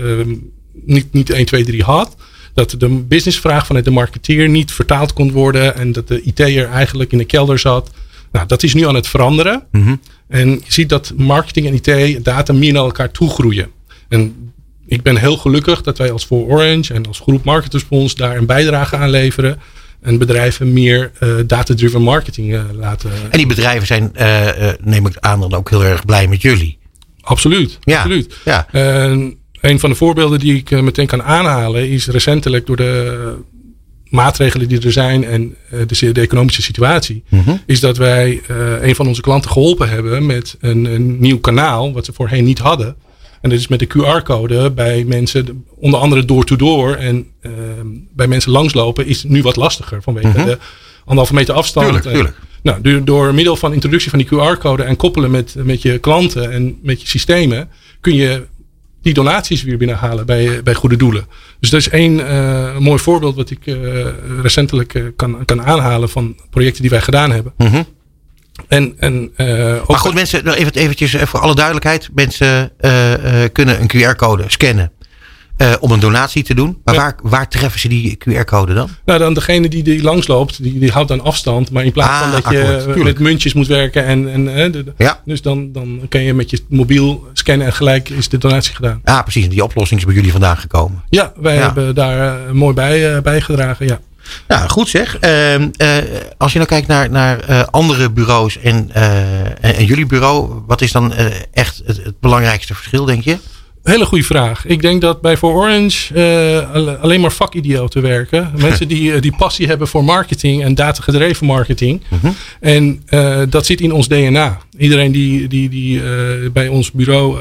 [0.85, 2.15] niet, niet 1, 2, 3 had,
[2.57, 7.11] dat de businessvraag vanuit de marketeer niet vertaald kon worden en dat de IT'er eigenlijk
[7.11, 7.91] in de kelder zat.
[8.31, 9.63] Nou, dat is nu aan het veranderen.
[9.71, 9.99] Mm -hmm.
[10.27, 13.67] En je ziet dat marketing en IT data meer naar elkaar toe groeien.
[14.09, 14.51] En
[14.85, 18.37] ik ben heel gelukkig dat wij als For Orange en als groep Market Response daar
[18.37, 19.59] een bijdrage aan leveren.
[20.01, 23.11] En bedrijven meer uh, data-driven marketing uh, laten.
[23.29, 26.77] En die bedrijven zijn, uh, neem ik aan, dan ook heel erg blij met jullie.
[27.21, 27.77] Absoluut.
[27.81, 27.97] Ja.
[27.97, 28.35] absoluut.
[28.45, 28.67] Ja.
[29.61, 33.35] Een van de voorbeelden die ik meteen kan aanhalen is recentelijk door de
[34.09, 35.55] maatregelen die er zijn en
[35.87, 37.61] de, de economische situatie, Mm -hmm.
[37.65, 38.41] is dat wij
[38.81, 42.59] een van onze klanten geholpen hebben met een, een nieuw kanaal, wat ze voorheen niet
[42.59, 42.95] hadden.
[43.41, 47.51] En dat is met de QR-code bij mensen, onder andere door-to-door en uh,
[48.13, 50.45] bij mensen langslopen, is nu wat lastiger vanwege Mm -hmm.
[50.45, 50.57] de
[50.99, 51.85] anderhalve meter afstand.
[51.85, 52.35] Tuurlijk, tuurlijk.
[52.61, 56.51] Nou, door, door, middel van introductie van die QR-code en koppelen met, met je klanten
[56.51, 57.69] en met je systemen,
[58.01, 58.45] kun je
[59.01, 61.27] die donaties weer binnenhalen bij, bij goede doelen.
[61.59, 64.05] Dus dat is één uh, mooi voorbeeld wat ik uh,
[64.41, 67.53] recentelijk kan, kan aanhalen van projecten die wij gedaan hebben.
[67.57, 67.85] Mm -hmm.
[68.67, 69.31] En, en,
[69.81, 72.09] ook maar goed, mensen, nou even, eventjes voor alle duidelijkheid.
[72.13, 72.71] Mensen
[73.51, 74.91] kunnen een QR-code scannen
[75.79, 76.77] om een donatie te doen.
[76.83, 77.01] Maar Ja.
[77.01, 78.89] waar, waar treffen ze die QR-code dan?
[79.05, 81.71] Nou, dan degene die, die langsloopt, die, die houdt dan afstand.
[81.71, 83.03] Maar in plaats Ah, van dat je akkoord, eh, tuurlijk.
[83.03, 85.21] met muntjes moet werken en, en eh, de- Ja.
[85.25, 89.01] dus dan, dan kan je met je mobiel scannen en gelijk is de donatie gedaan.
[89.03, 89.43] Ah, precies.
[89.43, 91.03] En die oplossing is bij jullie vandaan gekomen.
[91.09, 91.61] Ja, wij Ja.
[91.61, 93.85] hebben daar eh, mooi bij bijgedragen.
[93.87, 93.99] Ja.
[94.47, 95.17] Nou, goed zeg.
[95.19, 95.89] Ehm, eh,
[96.37, 100.63] als je nou kijkt naar, naar eh, andere bureaus en, eh, en, en jullie bureau,
[100.67, 103.37] wat is dan eh, echt het, het belangrijkste verschil, denk je?
[103.87, 104.65] Hele goede vraag.
[104.65, 108.51] Ik denk dat bij For Orange eh, alle- alleen maar vakidioten werken.
[108.61, 112.01] Mensen die, eh, die passie hebben voor marketing en datagedreven marketing.
[112.07, 112.31] Mhm.
[112.59, 114.57] En eh, dat zit in ons DNA.
[114.77, 116.01] Iedereen die, die, die
[116.51, 117.37] bij ons bureau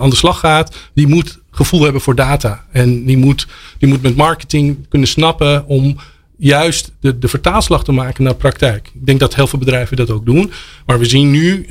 [0.00, 2.64] aan de slag gaat, die moet gevoel hebben voor data.
[2.72, 3.46] En die moet,
[3.78, 5.96] die moet met marketing kunnen snappen om
[6.40, 8.90] juist de, de vertaalslag te maken naar praktijk.
[8.94, 10.52] Ik denk dat heel veel bedrijven dat ook doen.
[10.86, 11.68] Maar we zien nu eh,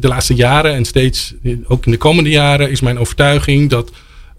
[0.00, 3.90] de laatste jaren en steeds, eh, ook in de komende jaren, is mijn overtuiging dat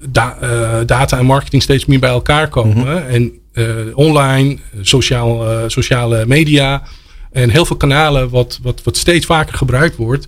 [0.10, 3.08] da- eh, data en marketing steeds meer bij elkaar komen.
[3.08, 6.84] En eh, online, sociaal, sociale media
[7.32, 10.28] en heel veel kanalen wat, wat, wat steeds vaker gebruikt wordt,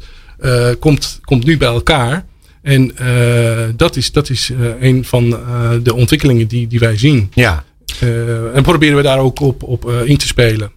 [0.79, 2.25] komt, komt nu bij elkaar.
[2.61, 2.95] En
[3.75, 5.29] dat is, dat is een van
[5.83, 7.31] de ontwikkelingen die, die wij zien.
[7.33, 7.63] Ja.
[7.99, 10.71] Eh, en proberen we daar ook op, op eh, in te spelen.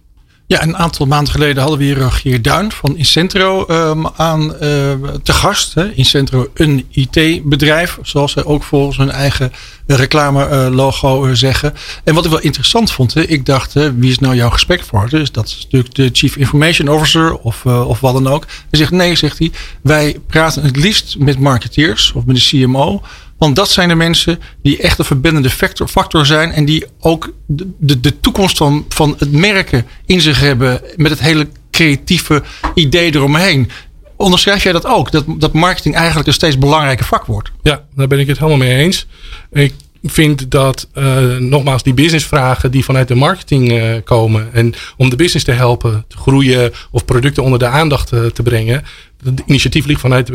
[0.47, 4.59] Ja, een aantal maanden geleden hadden we hier Rogier Duin van Incentro um, aan uh,
[5.23, 5.73] te gast.
[5.73, 5.91] Hè.
[5.91, 9.51] Incentro, een IT-bedrijf, zoals zij ook volgens hun eigen
[9.87, 11.73] reclame-logo zeggen.
[12.03, 15.19] En wat ik wel interessant vond, ik dacht, wie is nou jouw gesprekspartner?
[15.19, 18.45] Dus dat is natuurlijk de Chief Information Officer of, of wat dan ook.
[18.69, 23.01] Hij zegt, nee, zegt hij, wij praten het liefst met marketeers of met de CMO.
[23.37, 26.51] Want dat zijn de mensen die echt een verbindende factor, factor zijn.
[26.51, 30.81] En die ook de, de, de toekomst van, van het merken in zich hebben.
[30.95, 32.43] Met het hele creatieve
[32.73, 33.69] idee eromheen.
[34.15, 35.11] Onderschrijf jij dat ook?
[35.11, 37.51] Dat, dat marketing eigenlijk een steeds belangrijker vak wordt?
[37.61, 39.07] Ja, daar ben ik het helemaal mee eens.
[39.51, 44.53] Ik vind dat uh, nogmaals die businessvragen die vanuit de marketing uh, komen.
[44.53, 48.43] En om de business te helpen te groeien of producten onder de aandacht te, te
[48.43, 48.83] brengen.
[49.23, 50.31] Het initiatief ligt vanuit,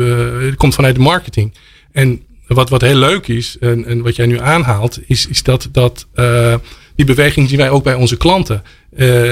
[0.55, 1.53] komt vanuit de marketing.
[1.91, 2.23] En
[2.55, 6.07] wat, wat heel leuk is, en, en wat jij nu aanhaalt, is, is dat, dat
[6.15, 6.55] uh,
[6.95, 8.63] die beweging zien wij ook bij onze klanten.
[8.97, 9.31] Uh,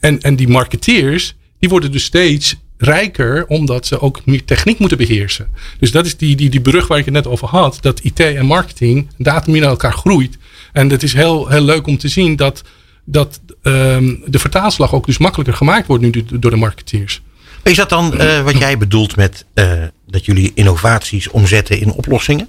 [0.00, 4.98] en, en die marketeers, die worden dus steeds rijker, omdat ze ook meer techniek moeten
[4.98, 5.48] beheersen.
[5.78, 8.20] Dus dat is die, die, die brug waar ik het net over had, dat IT
[8.20, 10.38] en marketing data meer elkaar groeit.
[10.72, 12.62] En het is heel, heel leuk om te zien dat,
[13.04, 17.22] dat um, de vertaalslag ook dus makkelijker gemaakt wordt nu door de marketeers.
[17.62, 19.72] Is dat dan uh, wat jij bedoelt met uh,
[20.06, 22.48] dat jullie innovaties omzetten in oplossingen?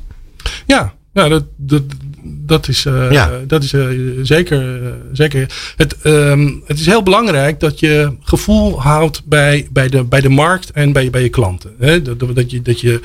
[0.65, 1.83] Ja, ja dat, dat,
[2.23, 3.39] dat is, uh, ja.
[3.47, 3.75] dat is
[4.21, 4.93] zeker.
[5.11, 5.73] zeker.
[5.75, 10.29] Het, um, het is heel belangrijk dat je gevoel houdt bij, bij, de, bij de
[10.29, 11.75] markt en bij, bij je klanten.
[11.79, 12.01] Hè?
[12.01, 12.99] Dat, dat je, dat je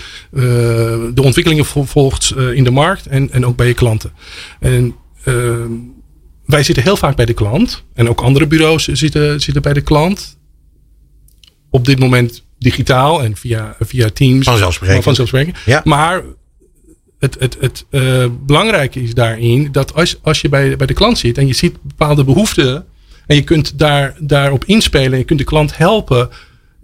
[1.15, 4.13] de ontwikkelingen volgt in de markt en, en ook bij je klanten.
[4.61, 4.95] En
[5.25, 5.73] ehm,
[6.47, 7.85] wij zitten heel vaak bij de klant.
[7.95, 10.38] En ook andere bureaus zitten, zitten bij de klant
[11.71, 14.45] op dit moment digitaal en via, via Teams.
[14.45, 15.05] Vanzelfsprekend.
[15.05, 15.57] Vanzelfsprekend.
[15.65, 15.81] Ja.
[15.85, 16.23] Maar
[17.19, 21.19] het, het, het uh, belangrijke is daarin dat als, als je bij, bij de klant
[21.19, 22.85] zit en je ziet bepaalde behoeften
[23.27, 26.29] en je kunt daar, daarop inspelen en je kunt de klant helpen,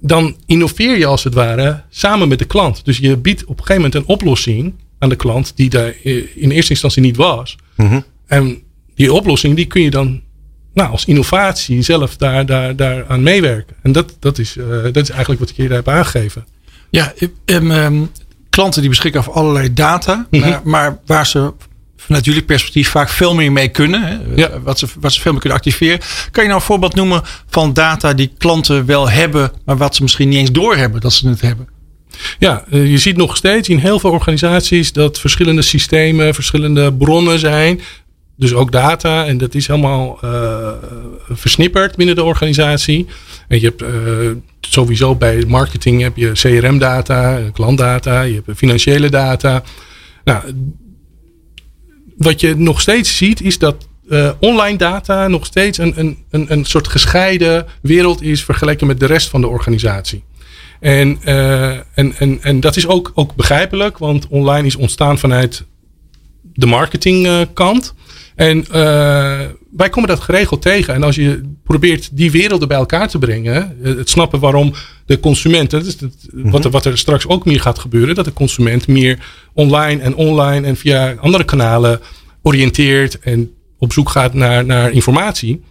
[0.01, 2.85] dan innoveer je als het ware samen met de klant.
[2.85, 5.95] Dus je biedt op een gegeven moment een oplossing aan de klant die daar
[6.35, 7.57] in eerste instantie niet was.
[7.77, 8.05] Mm -hmm.
[8.27, 8.63] En
[8.95, 10.23] die oplossing die kun je dan
[10.75, 13.77] nou, als innovatie zelf daar, daar, daar aan meewerken.
[13.83, 16.47] En dat, dat, is, uh, dat is eigenlijk wat ik hier heb aangegeven.
[16.91, 17.13] Ja,
[17.45, 18.11] um, um,
[18.51, 20.51] klanten die beschikken over allerlei data, mm -hmm.
[20.51, 21.53] maar, maar, waar ze
[21.97, 24.61] vanuit jullie perspectief vaak veel meer mee kunnen, hè, ja.
[24.61, 26.01] wat, ze, wat ze veel meer kunnen activeren.
[26.31, 30.03] Kan je nou een voorbeeld noemen van data die klanten wel hebben, maar wat ze
[30.03, 31.69] misschien niet eens doorhebben dat ze het hebben?
[32.39, 37.39] Ja, eh, je ziet nog steeds in heel veel organisaties dat verschillende systemen, verschillende bronnen
[37.39, 37.81] zijn.
[38.37, 39.27] Dus ook data.
[39.27, 40.71] En dat is helemaal uh,
[41.29, 43.07] versnipperd binnen de organisatie.
[43.49, 49.63] En je hebt uh, sowieso bij marketing heb je CRM-data, klantdata, je hebt financiële data.
[50.25, 50.43] Nou,
[52.17, 56.53] wat je nog steeds ziet is dat uh, online data nog steeds een, een, een,
[56.53, 60.25] een soort gescheiden wereld is vergeleken met de rest van de organisatie.
[60.81, 61.19] En,
[61.95, 65.65] en, en, en dat is ook, ook begrijpelijk, want online is ontstaan vanuit
[66.43, 67.95] de marketingkant.
[68.35, 68.65] En uh,
[69.71, 70.95] wij komen dat geregeld tegen.
[70.95, 74.73] En als je probeert die werelden bij elkaar te brengen, het snappen waarom
[75.07, 78.25] de consument, dat is het, wat, er, wat er straks ook meer gaat gebeuren, dat
[78.25, 79.19] de consument meer
[79.53, 82.01] online en online en via andere kanalen
[82.43, 85.63] oriënteert en op zoek gaat naar, naar informatie.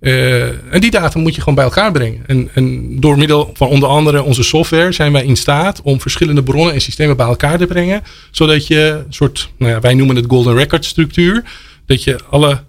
[0.00, 2.22] Uh, en die data moet je gewoon bij elkaar brengen.
[2.26, 6.42] En, en door middel van onder andere onze software zijn wij in staat om verschillende
[6.42, 8.02] bronnen en systemen bij elkaar te brengen.
[8.30, 11.44] Zodat je een soort, nou ja, wij noemen het golden record structuur.
[11.88, 12.64] Dat je alle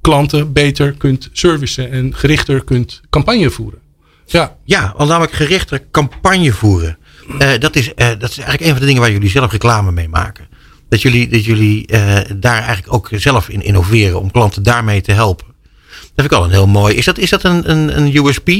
[0.00, 3.80] klanten beter kunt servicen en gerichter kunt campagne voeren.
[4.26, 6.98] Ja, ja al namelijk gerichter campagne voeren.
[7.28, 9.92] Uh, dat, is, uh, dat is eigenlijk een van de dingen waar jullie zelf reclame
[9.92, 10.48] mee maken.
[10.88, 15.12] Dat jullie, dat jullie uh, daar eigenlijk ook zelf in innoveren om klanten daarmee te
[15.12, 15.46] helpen.
[15.46, 16.94] Dat vind ik al een heel mooi.
[16.94, 18.50] Is dat, is dat een, een, een USP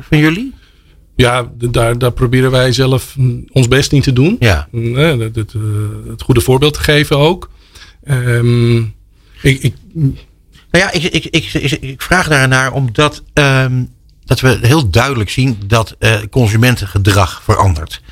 [0.00, 0.54] van jullie?
[1.16, 3.16] Ja, daar, daar proberen wij zelf
[3.52, 4.36] ons best in te doen.
[4.38, 4.68] Ja.
[4.72, 5.54] Het, het,
[6.08, 7.50] het, goede voorbeeld te geven ook.
[8.04, 8.95] Um,
[9.42, 10.14] ik, ik, nou
[10.70, 13.94] ja, ik, ik, ik, ik, vraag daarnaar omdat um,
[14.24, 18.02] dat we heel duidelijk zien dat uh, consumentengedrag verandert.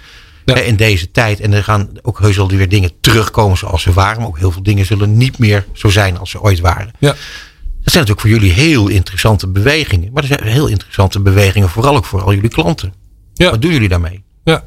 [0.44, 0.54] Ja.
[0.54, 1.40] In deze tijd.
[1.40, 4.18] En er gaan ook heus wel weer dingen terugkomen zoals ze waren.
[4.18, 6.90] Maar ook heel veel dingen zullen niet meer zo zijn als ze ooit waren.
[6.98, 7.08] Ja.
[7.08, 10.10] Dat zijn natuurlijk voor jullie heel interessante bewegingen.
[10.12, 12.94] Maar er zijn heel interessante bewegingen, vooral ook voor al jullie klanten.
[13.34, 13.50] Ja.
[13.50, 14.24] Wat doen jullie daarmee?
[14.44, 14.64] Ja,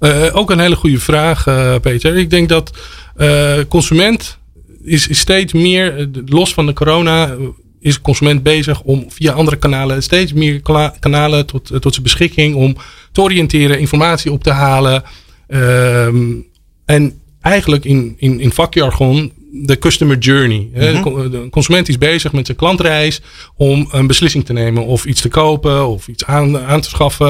[0.00, 2.16] uh, ook een hele goede vraag, uh, Peter.
[2.16, 2.70] Ik denk dat
[3.16, 4.38] uh, consument
[4.84, 7.36] is, steeds meer, los van de corona,
[7.80, 10.60] is de consument bezig om via andere kanalen steeds meer
[11.00, 12.76] kanalen tot, tot zijn beschikking om
[13.12, 15.02] te oriënteren, informatie op te halen.
[15.48, 16.46] Um,
[16.84, 20.70] en eigenlijk in, in, in vakjargon de customer journey.
[20.74, 21.30] Mm -hmm.
[21.30, 23.20] De consument is bezig met zijn klantreis
[23.56, 27.28] om een beslissing te nemen of iets te kopen of iets aan, aan te schaffen,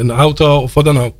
[0.00, 1.14] een auto of wat dan ook.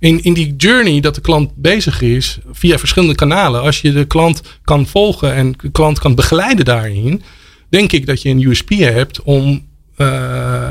[0.00, 4.04] In, in die journey dat de klant bezig is via verschillende kanalen, als je de
[4.04, 7.22] klant kan volgen en de klant kan begeleiden daarin,
[7.68, 10.06] denk ik dat je een USP hebt om uh,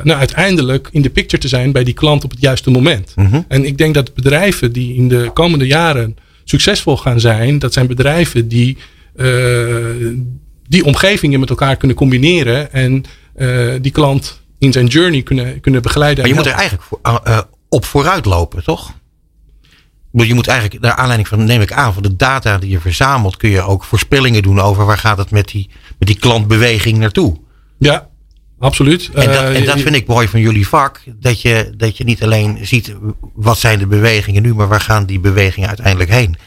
[0.03, 3.13] nou, uiteindelijk in de picture te zijn bij die klant op het juiste moment.
[3.15, 3.45] Mm -hmm.
[3.47, 7.87] En ik denk dat bedrijven die in de komende jaren succesvol gaan zijn, dat zijn
[7.87, 8.77] bedrijven die
[9.15, 9.85] uh,
[10.67, 13.03] die omgevingen met elkaar kunnen combineren en
[13.37, 16.19] uh, die klant in zijn journey kunnen, kunnen begeleiden.
[16.23, 16.99] Maar je moet er eigenlijk voor,
[17.69, 18.93] op vooruit lopen, toch?
[20.11, 23.37] Je moet eigenlijk, naar aanleiding van, neem ik aan, van de data die je verzamelt,
[23.37, 25.69] kun je ook voorspellingen doen over waar gaat het met die,
[25.99, 27.37] met die klantbeweging naartoe.
[27.77, 28.07] Ja,
[28.59, 29.09] absoluut.
[29.13, 31.01] En dat, en dat vind ik mooi van jullie vak.
[31.15, 32.95] Dat je, dat je niet alleen ziet
[33.33, 36.37] wat zijn de bewegingen nu, maar waar gaan die bewegingen uiteindelijk heen.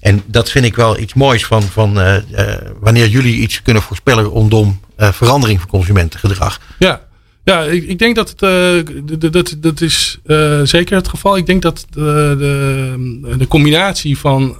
[0.00, 3.82] En dat vind ik wel iets moois van, van uh, uh, wanneer jullie iets kunnen
[3.82, 6.60] voorspellen rondom uh, verandering van consumentengedrag.
[6.78, 7.00] Ja,
[7.44, 10.18] ja ik, ik denk dat het, dat, dat is
[10.62, 11.36] zeker het geval.
[11.36, 14.56] Ik denk dat de, de, de combinatie van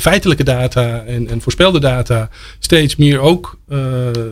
[0.00, 3.58] feitelijke data en, en voorspelde data steeds meer ook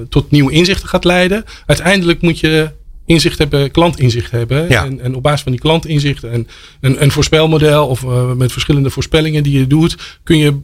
[0.09, 1.45] tot nieuwe inzichten gaat leiden.
[1.67, 2.71] Uiteindelijk moet je
[3.07, 4.69] inzicht hebben, klantinzicht hebben.
[4.69, 4.85] Ja.
[4.85, 6.49] En, en op basis van die klantinzicht en
[6.81, 8.07] een, een voorspelmodel of
[8.37, 10.59] met verschillende voorspellingen die je doet, kun je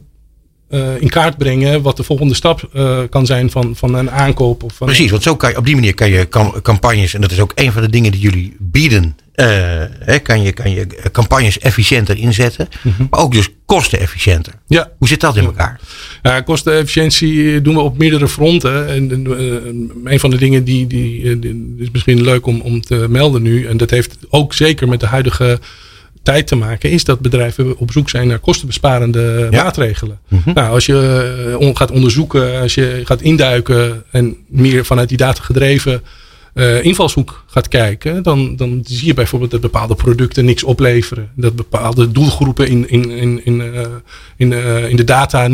[0.69, 4.63] uh, in kaart brengen wat de volgende stap uh, kan zijn van, van een aankoop.
[4.63, 6.27] Of van Precies, want zo kan je, op die manier kan je
[6.61, 9.17] campagnes, en dat is ook een van de dingen die jullie bieden,
[9.99, 13.07] hè, kan, je, kan je campagnes efficiënter inzetten, mm -hmm.
[13.09, 14.53] maar ook dus kostenefficiënter.
[14.67, 14.91] Ja.
[14.97, 15.79] Hoe zit dat in elkaar?
[16.21, 18.87] Ja, kostenefficiëntie doen we op meerdere fronten.
[18.87, 19.25] En
[20.03, 23.65] een van de dingen die, die, die, is misschien leuk om, om te melden nu,
[23.65, 25.59] en dat heeft ook zeker met de huidige
[26.25, 29.63] tijd te maken, is dat bedrijven op zoek zijn naar kostenbesparende ja.
[29.63, 30.19] maatregelen.
[30.27, 30.35] Mhm.
[30.35, 30.53] Mm -hmm.
[30.53, 35.41] Nou, als je uh, gaat onderzoeken, als je gaat induiken en meer vanuit die data
[35.41, 36.01] gedreven
[36.53, 41.29] uh, invalshoek gaat kijken, dan, dan zie je bijvoorbeeld dat bepaalde producten niks opleveren.
[41.35, 43.81] Dat bepaalde doelgroepen in, in, in, in, uh,
[44.37, 44.53] in,
[44.89, 45.49] in de data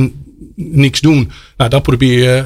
[0.55, 1.31] niks doen.
[1.57, 2.45] Nou, dan probeer je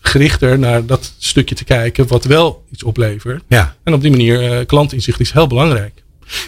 [0.00, 3.42] gerichter naar dat stukje te kijken wat wel iets oplevert.
[3.48, 3.76] Ja.
[3.82, 6.02] En op die manier, klantinzicht is heel belangrijk.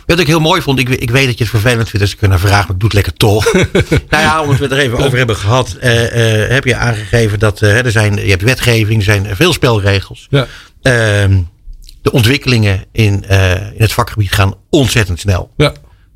[0.07, 2.23] Wat ik heel mooi vond, ik, ik weet dat je het vervelend vindt als ik
[2.23, 3.53] er naar vraag, maar ik doe het lekker toch.
[4.11, 7.39] nou ja, omdat we het er even over hebben gehad, uh, uh, heb je aangegeven
[7.39, 10.27] dat uh, er zijn, je hebt wetgeving, er zijn veel spelregels.
[10.31, 10.47] Ja.
[10.83, 11.41] Ehm,
[12.03, 15.51] de ontwikkelingen in, in het vakgebied gaan ontzettend snel.
[15.57, 15.73] Ja.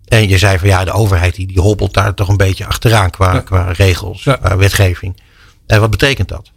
[0.08, 3.10] En je zei van ja, de overheid die, die hobbelt daar toch een beetje achteraan
[3.10, 4.34] qua, qua regels, Ja.
[4.36, 5.20] qua wetgeving.
[5.66, 6.50] En wat betekent dat?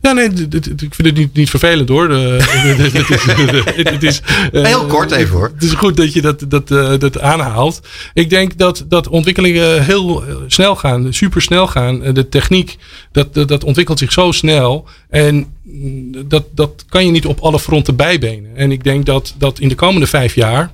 [0.00, 2.10] Ja, nee, ik vind het niet, niet vervelend hoor.
[2.10, 4.20] Het is-
[4.52, 5.50] Heel kort even, hoor.
[5.54, 7.80] Het is goed dat je dat, dat, eh, dat aanhaalt.
[8.14, 12.02] Ik denk dat, dat ontwikkelingen heel eh, snel gaan, super snel gaan.
[12.02, 12.76] Eh, De techniek,
[13.12, 14.88] dat, dat, dat ontwikkelt zich zo snel.
[15.10, 18.56] En mm, dat, dat kan je niet op alle fronten bijbenen.
[18.56, 20.70] En ik denk dat, dat in de komende vijf jaar,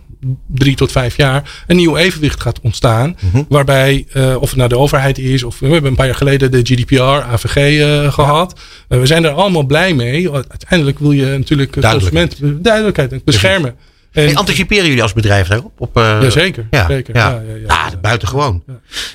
[0.47, 3.17] drie tot vijf jaar, een nieuw evenwicht gaat ontstaan.
[3.49, 6.51] Waarbij, eh, of het nou de overheid is, of we hebben een paar jaar geleden
[6.51, 8.61] de GDPR, AVG eh, gehad.
[8.89, 10.33] Eh, we zijn er allemaal blij mee.
[10.33, 12.29] Uiteindelijk wil je natuurlijk de Duidelijkheid.
[12.29, 13.71] consument duidelijkheid beschermen.
[13.71, 13.77] En,
[14.25, 15.81] Hey, anticiperen jullie als bedrijf daarop?
[15.81, 17.15] Op, Jazeker, Ja, zeker.
[17.15, 17.89] Ja, Ja, ja, ja.
[17.91, 18.63] ja, buitengewoon.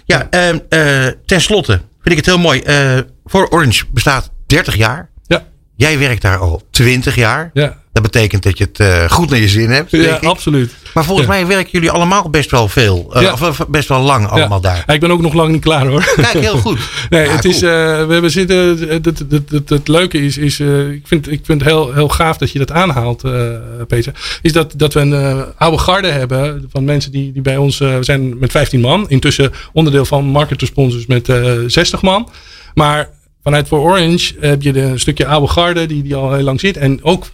[0.05, 2.61] Ja, ehm, eh, ten slotte vind ik het heel mooi.
[3.25, 5.09] voor Orange bestaat 30 jaar.
[5.27, 5.43] ja,
[5.75, 7.49] Jij werkt daar al 20 jaar.
[7.53, 9.91] ja, Dat betekent dat je het eh, goed naar je zin hebt.
[9.91, 10.23] ja, ik.
[10.23, 10.73] absoluut.
[10.93, 11.33] Maar volgens Ja.
[11.33, 13.09] mij werken jullie allemaal best wel veel.
[13.13, 13.31] eh, Ja.
[13.31, 14.83] Of best wel lang allemaal daar.
[14.87, 16.13] Ja, ik ben ook nog lang niet klaar hoor.
[16.15, 16.79] Kijk, heel goed.
[17.09, 17.69] Nee, het is, eh,
[18.05, 18.57] we hebben zitten.
[18.89, 22.09] Het, het, het, het, het leuke is, is ik vind, ik vind het heel, heel
[22.09, 23.23] gaaf dat je dat aanhaalt,
[23.87, 24.13] Peter.
[24.41, 27.77] Is dat, dat we een oude garde hebben van mensen die, die bij ons.
[27.77, 29.09] we zijn met 15 man.
[29.09, 32.29] Intussen onderdeel van Market Responses met eh 60 man.
[32.73, 33.09] Maar
[33.43, 36.59] vanuit voor Orange heb je de, een stukje oude garde die, die al heel lang
[36.59, 36.77] zit.
[36.77, 37.25] En ook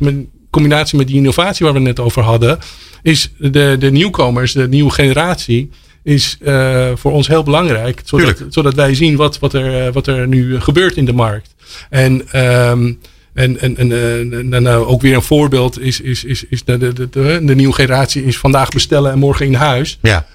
[0.56, 2.60] combinatie met die innovatie waar we net over hadden.
[3.02, 5.70] Is de, de nieuwkomers, de nieuwe generatie
[6.04, 8.02] is eh, voor ons heel belangrijk.
[8.04, 11.56] Zodat, zodat wij zien wat, wat, er, eh, wat er nu gebeurt in de markt.
[11.90, 12.94] En, ehm,
[13.34, 16.78] en, en, en, eh, en, nou, ook weer een voorbeeld is, is, is, is de,
[16.78, 20.00] de, de, de, de nieuwe generatie is vandaag bestellen en morgen in huis.
[20.02, 20.26] Ja.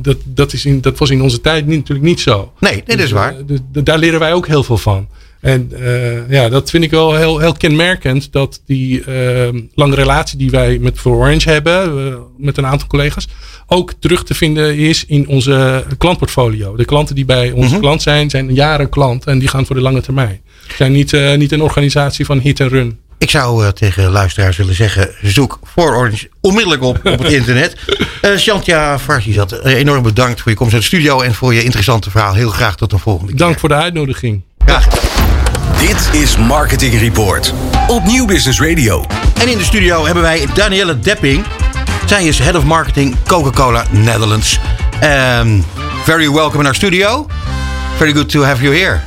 [0.00, 2.52] Dat, dat, is in, dat was in onze tijd niet, natuurlijk niet zo.
[2.60, 3.36] Nee, dat is waar.
[3.36, 3.42] Eh,
[3.72, 5.08] dus daar leren wij ook heel veel van.
[5.40, 8.32] En eh, ja, dat vind ik wel heel, heel kenmerkend.
[8.32, 12.88] Dat die eh, lange relatie die wij met For Orange hebben, eh, met een aantal
[12.88, 13.28] collega's,
[13.66, 16.76] ook terug te vinden is in onze klantportfolio.
[16.76, 17.80] De klanten die bij onze Mhm.
[17.80, 20.40] klant zijn, zijn jaren klant en die gaan voor de lange termijn.
[20.76, 22.98] Zijn niet, eh, niet een organisatie van hit en run.
[23.18, 27.76] Ik zou tegen luisteraars willen zeggen: zoek voor Orange onmiddellijk op op het internet.
[28.20, 31.54] Eh Shantja Farsi zat eh, enorm bedankt voor je komst uit de studio en voor
[31.54, 32.34] je interessante verhaal.
[32.34, 33.40] Heel graag tot een volgende keer.
[33.40, 34.42] Dank voor de uitnodiging.
[34.64, 34.86] Graag.
[35.78, 37.54] Dit is Marketing Report
[37.88, 39.04] op Nieuw Business Radio.
[39.40, 41.44] En in de studio hebben wij Danielle Depping.
[42.06, 44.58] Zij is Head of Marketing Coca-Cola Netherlands.
[45.02, 45.64] Um,
[46.04, 47.26] very welcome in our studio.
[47.96, 49.00] Very good to have you here.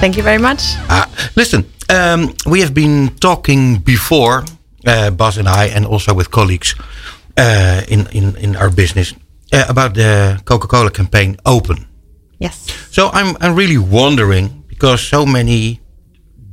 [0.00, 0.62] Thank you very much.
[0.86, 4.42] Ah, listen, um, we have been talking before,
[4.82, 6.76] uh, Bas and I, and also with colleagues
[7.38, 9.14] uh, in, in, in our business,
[9.52, 11.86] uh, about the Coca Cola campaign Open.
[12.38, 12.54] Yes.
[12.90, 15.80] So I'm, I'm really wondering, because so many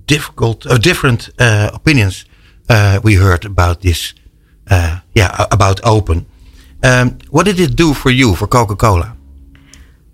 [0.08, 2.26] difficult, uh, different uh, opinions
[2.70, 4.14] uh, we heard about this,
[4.70, 6.26] uh, yeah, about Open.
[6.84, 9.16] Um, what did it do for you, for Coca Cola?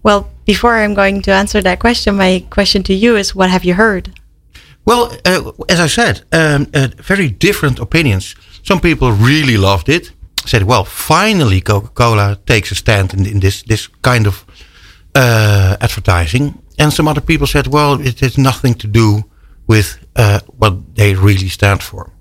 [0.03, 3.65] Well, before I'm going to answer that question, my question to you is what have
[3.65, 4.13] you heard?
[4.85, 8.35] Well, uh, as I said, um, uh, very different opinions.
[8.63, 10.11] Some people really loved it.
[10.45, 14.45] Said, "Well, finally, Coca-Cola takes a stand in, in this this kind of
[15.13, 19.23] uh, advertising." And some other people said, "Well, it has nothing to do
[19.69, 22.11] with uh, what they really stand for."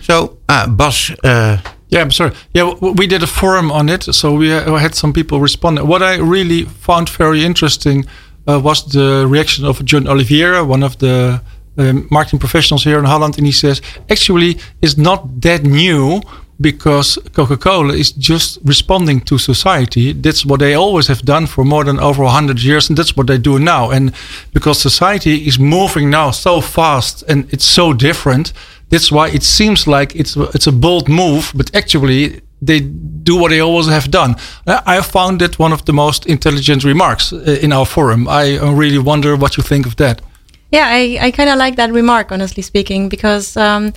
[0.00, 0.14] So,
[0.48, 1.56] uh, Bas, uh,
[1.94, 2.32] Yeah, I'm sorry.
[2.52, 5.78] Yeah, we did a forum on it, so we uh, had some people respond.
[5.78, 8.04] What I really found very interesting
[8.48, 11.40] uh, was the reaction of John Oliveira, one of the
[11.78, 13.80] um, marketing professionals here in Holland, and he says
[14.10, 16.20] actually it's not that new
[16.60, 20.12] because Coca-Cola is just responding to society.
[20.12, 23.26] That's what they always have done for more than over 100 years, and that's what
[23.26, 23.90] they do now.
[23.90, 24.12] And
[24.52, 28.52] because society is moving now so fast and it's so different,
[28.90, 33.50] that's why it seems like it's it's a bold move, but actually they do what
[33.50, 34.36] they always have done.
[34.66, 38.28] I found that one of the most intelligent remarks uh, in our forum.
[38.28, 40.22] I really wonder what you think of that.
[40.70, 43.92] Yeah, I, I kind of like that remark, honestly speaking, because um,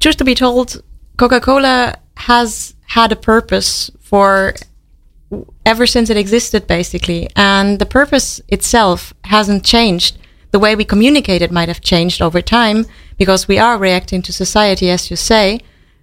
[0.00, 0.82] truth to be told,
[1.18, 4.54] Coca Cola has had a purpose for
[5.66, 7.28] ever since it existed, basically.
[7.34, 10.16] And the purpose itself hasn't changed.
[10.52, 12.86] The way we communicate it might have changed over time
[13.18, 15.60] because we are reacting to society, as you say.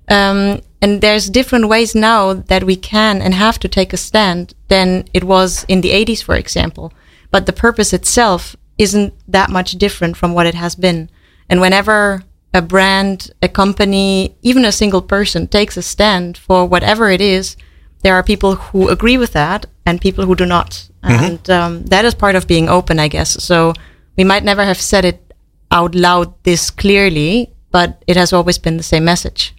[0.10, 4.54] Um, and there's different ways now that we can and have to take a stand
[4.68, 6.92] than it was in the 80s, for example.
[7.32, 11.10] But the purpose itself isn't that much different from what it has been.
[11.50, 12.24] And whenever
[12.56, 17.58] a brand, a company, even a single person takes a stand for whatever it is,
[18.02, 20.90] there are people who agree with that and people who do not.
[21.04, 23.44] And um, that is part of being open, I guess.
[23.44, 23.74] So
[24.18, 25.34] we might never have said it
[25.70, 29.54] out loud this clearly, but it has always been the same message.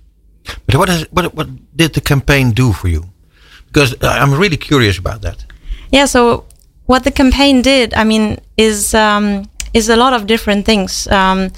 [0.64, 3.04] but what, has, what what did the campaign do for you?
[3.66, 5.44] Because I'm really curious about that.
[5.92, 6.06] Yeah.
[6.06, 6.46] So
[6.86, 11.06] what the campaign did, I mean, is um, is a lot of different things.
[11.08, 11.50] Um,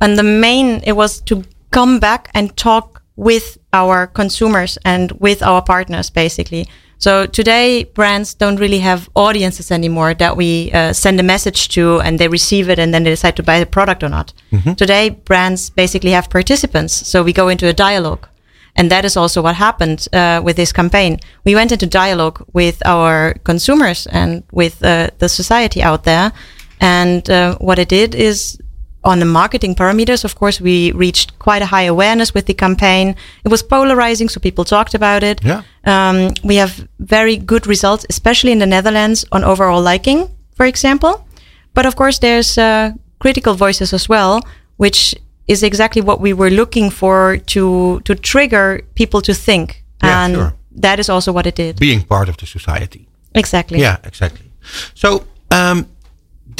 [0.00, 5.42] and the main it was to come back and talk with our consumers and with
[5.42, 6.66] our partners, basically.
[6.98, 12.00] So today, brands don't really have audiences anymore that we uh, send a message to
[12.00, 14.34] and they receive it and then they decide to buy the product or not.
[14.74, 16.92] Today, brands basically have participants.
[16.92, 18.28] So we go into a dialogue.
[18.76, 21.18] And that is also what happened uh, with this campaign.
[21.44, 26.32] We went into dialogue with our consumers and with uh, the society out there.
[26.80, 28.58] And uh, what it did is
[29.02, 33.16] on the marketing parameters, of course, we reached quite a high awareness with the campaign.
[33.44, 35.42] It was polarizing, so people talked about it.
[35.42, 35.62] Yeah.
[35.84, 41.26] Um, we have very good results, especially in the Netherlands, on overall liking, for example.
[41.72, 44.42] But of course, there's uh, critical voices as well,
[44.76, 45.14] which
[45.46, 49.82] is exactly what we were looking for to to trigger people to think.
[50.02, 50.52] Yeah, and sure.
[50.82, 51.78] that is also what it did.
[51.78, 53.06] Being part of the society.
[53.34, 53.78] exactly.
[53.78, 54.50] Yeah, exactly.
[54.94, 55.86] So um,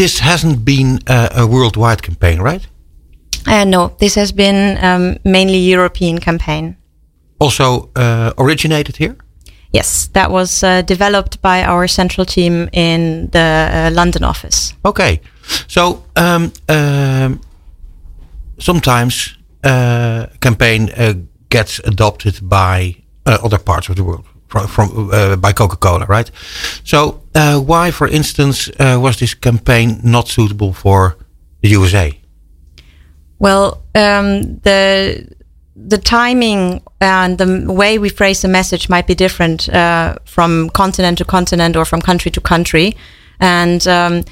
[0.00, 2.66] this hasn't been uh, a worldwide campaign, right?
[3.46, 6.76] Uh, no, this has been um, mainly European campaign.
[7.38, 9.16] Also uh, originated here.
[9.72, 14.72] Yes, that was uh, developed by our central team in the uh, London office.
[14.82, 15.20] Okay,
[15.68, 17.40] so um, um,
[18.58, 21.12] sometimes uh, campaign uh,
[21.50, 22.96] gets adopted by
[23.26, 26.30] uh, other parts of the world from, from uh, by Coca-Cola, right?
[26.84, 31.16] So uh, why, for instance, uh, was this campaign not suitable for
[31.62, 32.12] the USA?
[33.38, 35.26] Well, um, the
[35.76, 41.16] the timing and the way we phrase the message might be different uh, from continent
[41.18, 42.96] to continent or from country to country,
[43.38, 44.24] and um,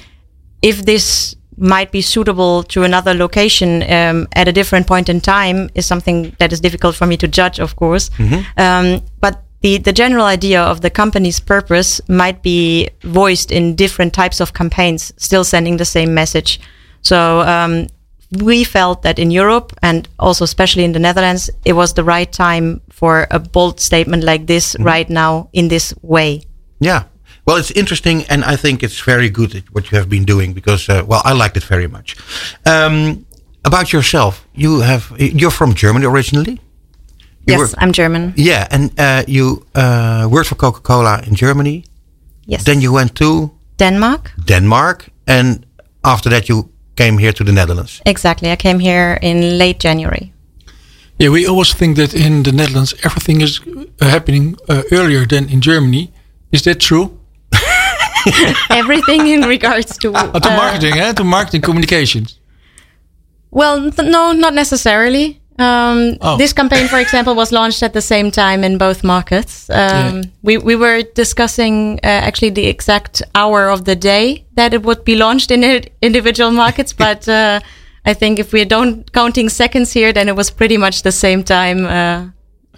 [0.61, 5.69] if this might be suitable to another location um, at a different point in time
[5.75, 8.09] is something that is difficult for me to judge, of course.
[8.57, 14.13] Um, but the, the general idea of the company's purpose might be voiced in different
[14.13, 16.59] types of campaigns, still sending the same message.
[17.01, 17.87] So um,
[18.31, 22.31] we felt that in Europe and also especially in the Netherlands, it was the right
[22.31, 26.43] time for a bold statement like this right now in this way.
[26.79, 27.03] Yeah.
[27.45, 30.87] Well, it's interesting, and I think it's very good what you have been doing because,
[30.87, 32.15] uh, well, I liked it very much.
[32.65, 33.25] Um,
[33.65, 36.59] about yourself, you have you're from Germany originally.
[37.47, 38.33] You yes, were- I'm German.
[38.37, 41.83] yeah, and uh, you uh, worked for Coca Cola in Germany.
[42.45, 42.63] Yes.
[42.63, 44.31] Then you went to Denmark.
[44.45, 45.65] Denmark, and
[46.01, 48.01] after that you came here to the Netherlands.
[48.05, 48.51] Exactly.
[48.51, 50.31] I came here in late January.
[51.19, 53.59] Yeah, we always think that in the Netherlands everything is
[54.01, 56.11] uh, happening uh, earlier than in Germany.
[56.51, 57.09] Is that true?
[58.69, 61.13] Everything in regards to Uh, to marketing, eh?
[61.13, 62.39] to marketing communications.
[63.51, 65.38] Well, n- no, not necessarily.
[65.59, 66.37] Um, Oh.
[66.37, 69.69] This campaign, for example, was launched at the same time in both markets.
[69.69, 70.21] Um, Yeah.
[70.41, 75.03] we, we were discussing uh, actually the exact hour of the day that it would
[75.03, 75.63] be launched in
[76.01, 77.59] individual markets, but uh,
[78.05, 81.43] I think if we don't counting seconds here, then it was pretty much the same
[81.43, 82.29] time uh,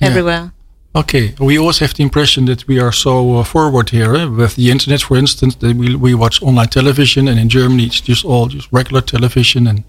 [0.02, 0.52] everywhere.
[0.94, 4.26] Okay, we always have the impression that we are so uh, forward here eh?
[4.26, 5.56] with the internet, for instance.
[5.60, 9.68] That we we watch online television, and in Germany it's just all just regular television,
[9.68, 9.84] and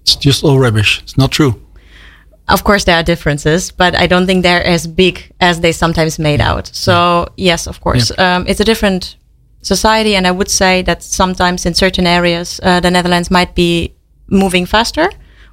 [0.00, 1.00] it's just all rubbish.
[1.04, 1.54] It's not true.
[2.48, 6.18] Of course, there are differences, but I don't think they're as big as they sometimes
[6.18, 6.66] made out.
[6.74, 9.16] So, yes, of course, um, it's a different
[9.62, 13.94] society, and I would say that sometimes in certain areas, uh, the Netherlands might be
[14.26, 15.08] moving faster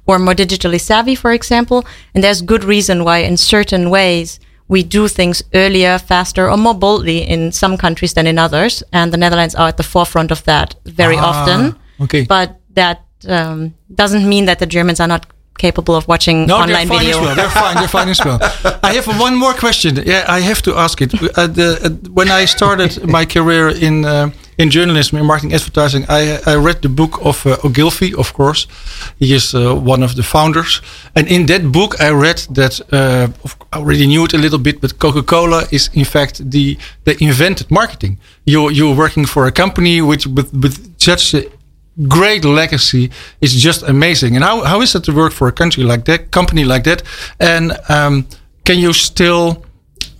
[0.06, 1.84] or more digitally savvy, for example.
[2.14, 6.74] And there's good reason why, in certain ways, we do things earlier, faster, or more
[6.74, 8.82] boldly in some countries than in others.
[8.92, 11.76] And the Netherlands are at the forefront of that very Ah, often.
[12.00, 12.24] okay.
[12.24, 15.26] But that um, doesn't mean that the Germans are not
[15.60, 17.18] capable of watching No, online they're fine video.
[17.18, 17.36] as well.
[17.36, 17.74] They're fine.
[17.80, 18.38] They're fine as well.
[18.88, 19.92] I have one more question.
[20.06, 21.12] Yeah, I have to ask it.
[21.14, 26.04] Uh, the, uh, when I started my career in uh, in journalism, in marketing, advertising,
[26.08, 28.14] I I read the book of uh, Ogilvy.
[28.14, 28.66] Of course,
[29.18, 30.82] he is uh, one of the founders.
[31.14, 33.26] And in that book, I read that uh,
[33.72, 37.16] I already knew it a little bit, but Coca Cola is in fact the they
[37.20, 38.18] invented marketing.
[38.44, 41.34] You you're working for a company which with with such
[42.08, 44.36] great legacy is just amazing.
[44.36, 47.02] And how, how is it to work for a country like that, company like that?
[47.38, 48.26] And um,
[48.64, 49.64] can you still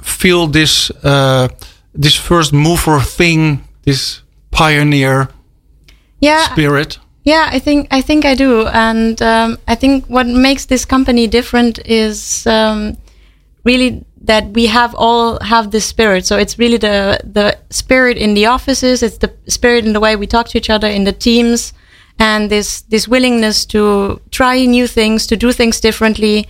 [0.03, 1.49] feel this uh,
[1.95, 5.29] this first mover thing, this pioneer
[6.21, 6.99] yeah, spirit?
[7.25, 11.27] yeah, I think I think I do, and um, I think what makes this company
[11.27, 12.97] different is um,
[13.65, 16.27] really that we have all have this spirit.
[16.27, 19.03] So it's really the the spirit in the offices.
[19.03, 21.73] It's the spirit in the way we talk to each other in the teams,
[22.19, 26.47] and this this willingness to try new things, to do things differently,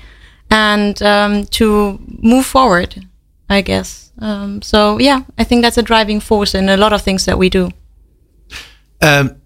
[0.51, 3.07] and um, to move forward.
[3.49, 7.03] I guess Um, so yeah, I think that's a driving force in a lot of
[7.03, 7.71] things that we do.
[9.01, 9.37] Um,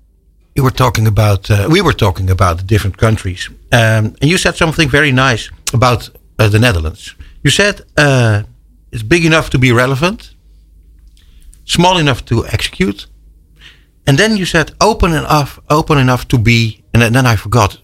[0.56, 3.48] you were talking about, uh, we were talking about the different countries.
[3.72, 7.14] Um, and you said something very nice about uh, the Netherlands.
[7.44, 8.42] You said uh,
[8.90, 10.34] it's big enough to be relevant,
[11.64, 13.06] small enough to execute,
[14.06, 17.78] and then you said open enough, open enough to be, and then I forgot.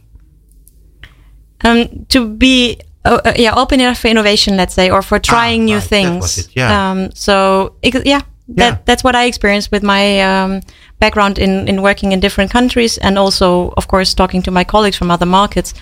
[1.63, 5.63] Um, to be uh, uh, yeah open enough for innovation, let's say, or for trying
[5.63, 6.39] Ah, new right, things.
[6.39, 6.91] it, yeah.
[6.91, 8.23] Um, so yeah, that
[8.57, 8.77] Yeah.
[8.87, 10.61] that's what I experienced with my um,
[10.99, 14.97] background in in working in different countries, and also of course talking to my colleagues
[14.97, 15.75] from other markets.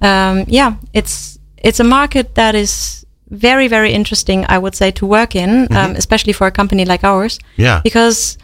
[0.00, 4.44] Um, yeah, it's it's a market that is very very interesting.
[4.48, 7.80] I would say to work in, um, especially for a company like ours Yeah.
[7.82, 8.38] because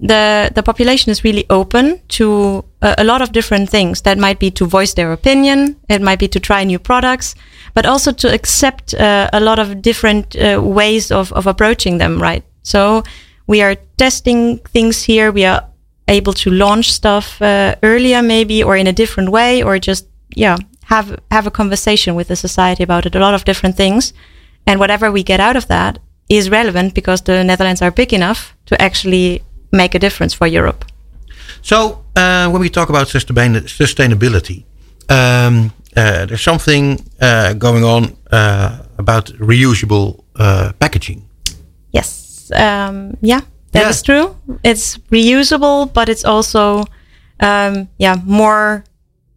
[0.00, 4.38] the the population is really open to a, a lot of different things that might
[4.38, 7.34] be to voice their opinion it might be to try new products
[7.74, 12.18] but also to accept uh, a lot of different uh, ways of, of approaching them
[12.22, 13.02] right so
[13.46, 15.62] we are testing things here we are
[16.08, 20.56] able to launch stuff uh, earlier maybe or in a different way or just yeah
[20.90, 24.12] have have a conversation with the society about it a lot of different things
[24.66, 28.54] and whatever we get out of that is relevant because the Netherlands are big enough
[28.66, 30.84] to actually make a difference for Europe.
[31.62, 34.64] So uh, when we talk about sustainability,
[35.08, 41.22] um, uh, there's something uh, going on uh, about reusable uh, packaging.
[41.92, 43.40] Yes, um, yeah,
[43.72, 44.06] that is Yeah.
[44.06, 44.36] true.
[44.62, 46.84] It's reusable, but it's also
[47.40, 48.84] um, yeah more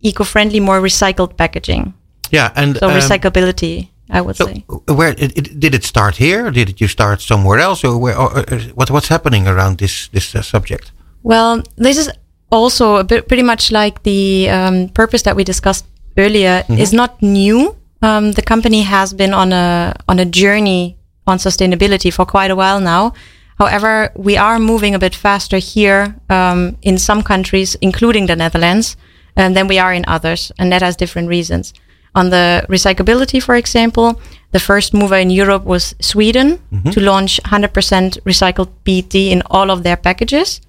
[0.04, 1.93] eco-friendly, more recycled packaging.
[2.32, 4.66] Yeah, and So um, recyclability, I would So say.
[4.88, 6.51] where it, it, did it start here?
[6.51, 8.18] Did you start somewhere else, or where?
[8.18, 10.91] Or, or, what what's happening around this this uh, subject?
[11.24, 12.10] Well, this is
[12.51, 15.86] also a bit pretty much like the um, purpose that we discussed
[16.18, 17.76] earlier is not new.
[18.01, 22.56] Um, the company has been on a on a journey on sustainability for quite a
[22.56, 23.14] while now.
[23.58, 28.97] However, we are moving a bit faster here um, in some countries, including the Netherlands,
[29.38, 31.74] um, than we are in others, and that has different reasons.
[32.16, 34.22] On the recyclability, for example,
[34.52, 36.60] the first mover in Europe was Sweden
[36.92, 40.62] to launch 100% recycled PET in all of their packages.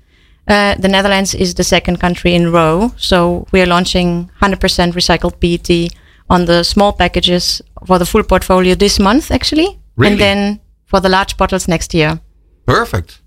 [0.48, 4.58] Uh, the Netherlands is the second country in row, so we are launching 100%
[4.94, 5.92] recycled PET
[6.30, 10.12] on the small packages for the full portfolio this month, actually, Really?
[10.12, 12.20] and then for the large bottles next year.
[12.66, 13.20] Perfect.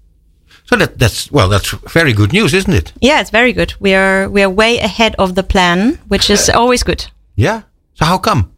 [0.68, 2.94] So that that's well, that's very good news, isn't it?
[3.00, 3.74] Yeah, it's very good.
[3.80, 7.06] We are we are way ahead of the plan, which is always good.
[7.36, 7.62] Yeah.
[7.94, 8.52] So how come?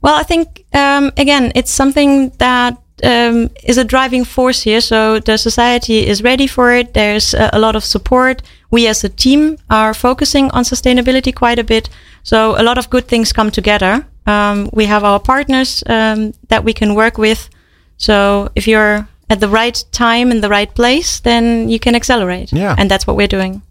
[0.00, 4.80] Well, I think um, again, it's something that um, is a driving force here.
[4.80, 6.94] So the society is ready for it.
[6.94, 8.42] There's a, a lot of support.
[8.70, 11.90] We as a team are focusing on sustainability quite a bit.
[12.22, 14.06] So a lot of good things come together.
[14.26, 17.50] Um, we have our partners um, that we can work with.
[17.96, 22.52] So if you're at the right time in the right place, then you can accelerate.
[22.52, 22.74] Yeah.
[22.78, 23.62] And that's what we're doing.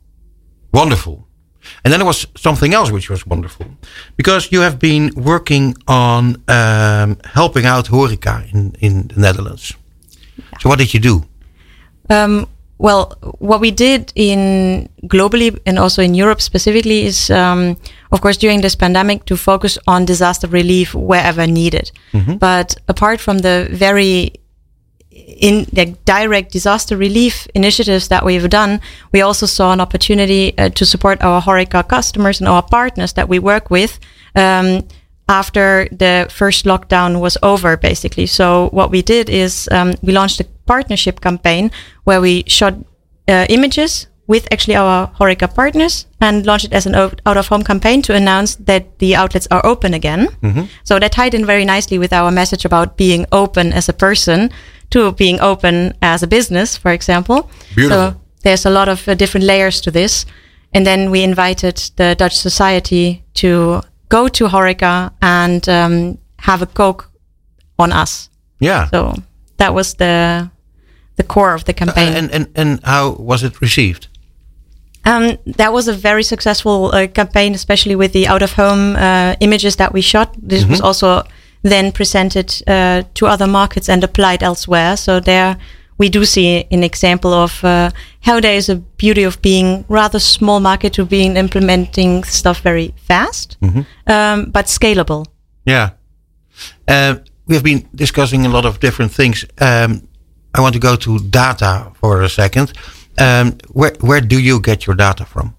[0.72, 1.28] Wonderful.
[1.84, 3.66] And then there was something else which was wonderful,
[4.16, 9.76] because you have been working on um, helping out horeca in in the Netherlands.
[10.62, 11.24] So what did you do?
[12.10, 12.48] Um,
[12.78, 17.76] well, what we did in globally and also in Europe specifically is, um,
[18.12, 21.92] of course, during this pandemic to focus on disaster relief wherever needed.
[22.40, 24.32] But apart from the very
[25.28, 30.70] in the direct disaster relief initiatives that we've done, we also saw an opportunity uh,
[30.70, 34.00] to support our Horeca customers and our partners that we work with
[34.36, 34.88] um,
[35.28, 38.26] after the first lockdown was over, basically.
[38.26, 41.72] So what we did is um, we launched a partnership campaign
[42.04, 42.74] where we shot
[43.28, 47.64] uh, images with actually our Horeca partners and launched it as an out of home
[47.64, 50.28] campaign to announce that the outlets are open again.
[50.84, 54.52] So that tied in very nicely with our message about being open as a person
[54.90, 57.50] to being open as a business, for example.
[57.76, 58.12] Beautiful.
[58.12, 60.26] So there's a lot of uh, different layers to this.
[60.74, 66.68] And then we invited the Dutch Society to go to Horeca and um, have a
[66.68, 67.10] Coke
[67.78, 68.30] on us.
[68.60, 68.90] Yeah.
[68.90, 69.14] So
[69.58, 70.50] that was the
[71.16, 72.14] the core of the campaign.
[72.14, 74.08] and and and how was it received?
[75.06, 79.36] Um, that was a very successful uh, campaign, especially with the out of home uh,
[79.40, 80.36] images that we shot.
[80.50, 81.24] This was also
[81.62, 84.98] then presented uh, to other markets and applied elsewhere.
[84.98, 85.58] So there
[86.00, 87.92] we do see an example of uh,
[88.22, 92.94] how there is a beauty of being rather small market to being implementing stuff very
[92.96, 93.58] fast,
[94.08, 95.26] um, but scalable.
[95.66, 95.92] Yeah.
[96.88, 97.16] Uh,
[97.48, 99.46] we have been discussing a lot of different things.
[99.60, 100.08] Um,
[100.54, 102.74] I want to go to data for a second.
[103.18, 105.54] Um, where where do you get your data from?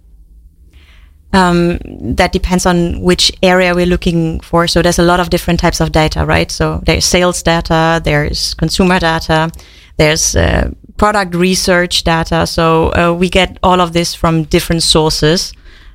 [1.32, 1.78] Um,
[2.16, 4.66] that depends on which area we're looking for.
[4.66, 6.50] So there's a lot of different types of data, right?
[6.50, 9.50] So there's sales data, there's consumer data,
[9.96, 12.46] there's uh, product research data.
[12.46, 15.52] So uh, we get all of this from different sources.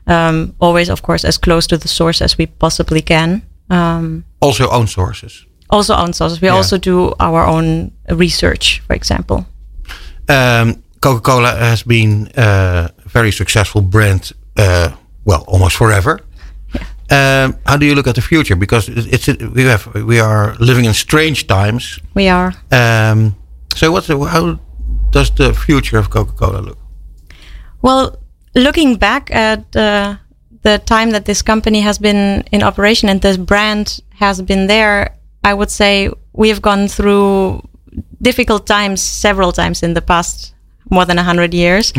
[0.07, 3.41] Um, always, of course, as close to the source as we possibly can.
[3.69, 5.45] Um, Also own sources.
[5.69, 6.39] also own sources.
[6.41, 6.55] We Yeah.
[6.57, 9.45] also do our own research, for example.
[10.29, 14.89] Um, Coca-Cola has been uh, a very successful brand, uh,
[15.25, 16.19] well, almost forever.
[17.11, 18.55] Um, how do you look at the future?
[18.55, 21.99] Because it- it's we have we are living in strange times.
[22.15, 22.53] We are.
[22.71, 23.35] Um,
[23.75, 24.59] so, what's the, how
[25.11, 26.77] does the future of Coca-Cola look?
[27.81, 28.17] Well,
[28.55, 30.15] looking back at uh,
[30.63, 35.15] the time that this company has been in operation and this brand has been there,
[35.43, 37.61] I would say we have gone through
[38.21, 40.54] difficult times several times in the past
[40.89, 41.91] more than 100 years.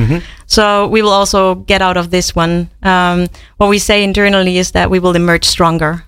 [0.47, 2.69] So we will also get out of this one.
[2.83, 3.27] Um,
[3.57, 6.05] what we say internally is that we will emerge stronger.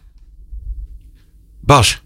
[1.63, 1.97] Bas,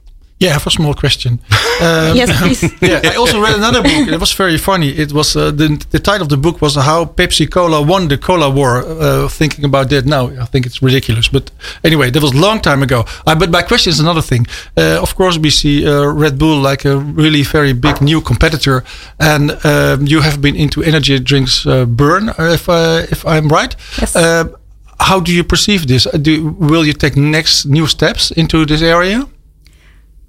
[0.43, 1.39] Yeah, I have a small question.
[1.83, 2.63] Um, yes, please.
[2.91, 4.07] yeah, I also read another book.
[4.09, 4.91] It was very funny.
[4.91, 8.19] It was uh, the the title of the book was "How Pepsi Cola Won the
[8.19, 11.29] Cola War." Uh, thinking about that now, I think it's ridiculous.
[11.33, 11.51] But
[11.83, 13.05] anyway, that was a long time ago.
[13.27, 14.47] Uh, but my question is another thing.
[14.77, 18.85] Uh, of course, we see uh, Red Bull like a really very big new competitor,
[19.19, 23.49] and um, you have been into energy drinks, uh, Burn, uh, if uh, if I'm
[23.49, 23.77] right.
[23.99, 24.15] Yes.
[24.15, 24.45] Uh,
[25.01, 26.07] how do you perceive this?
[26.07, 29.27] Uh, Do, will you take next new steps into this area?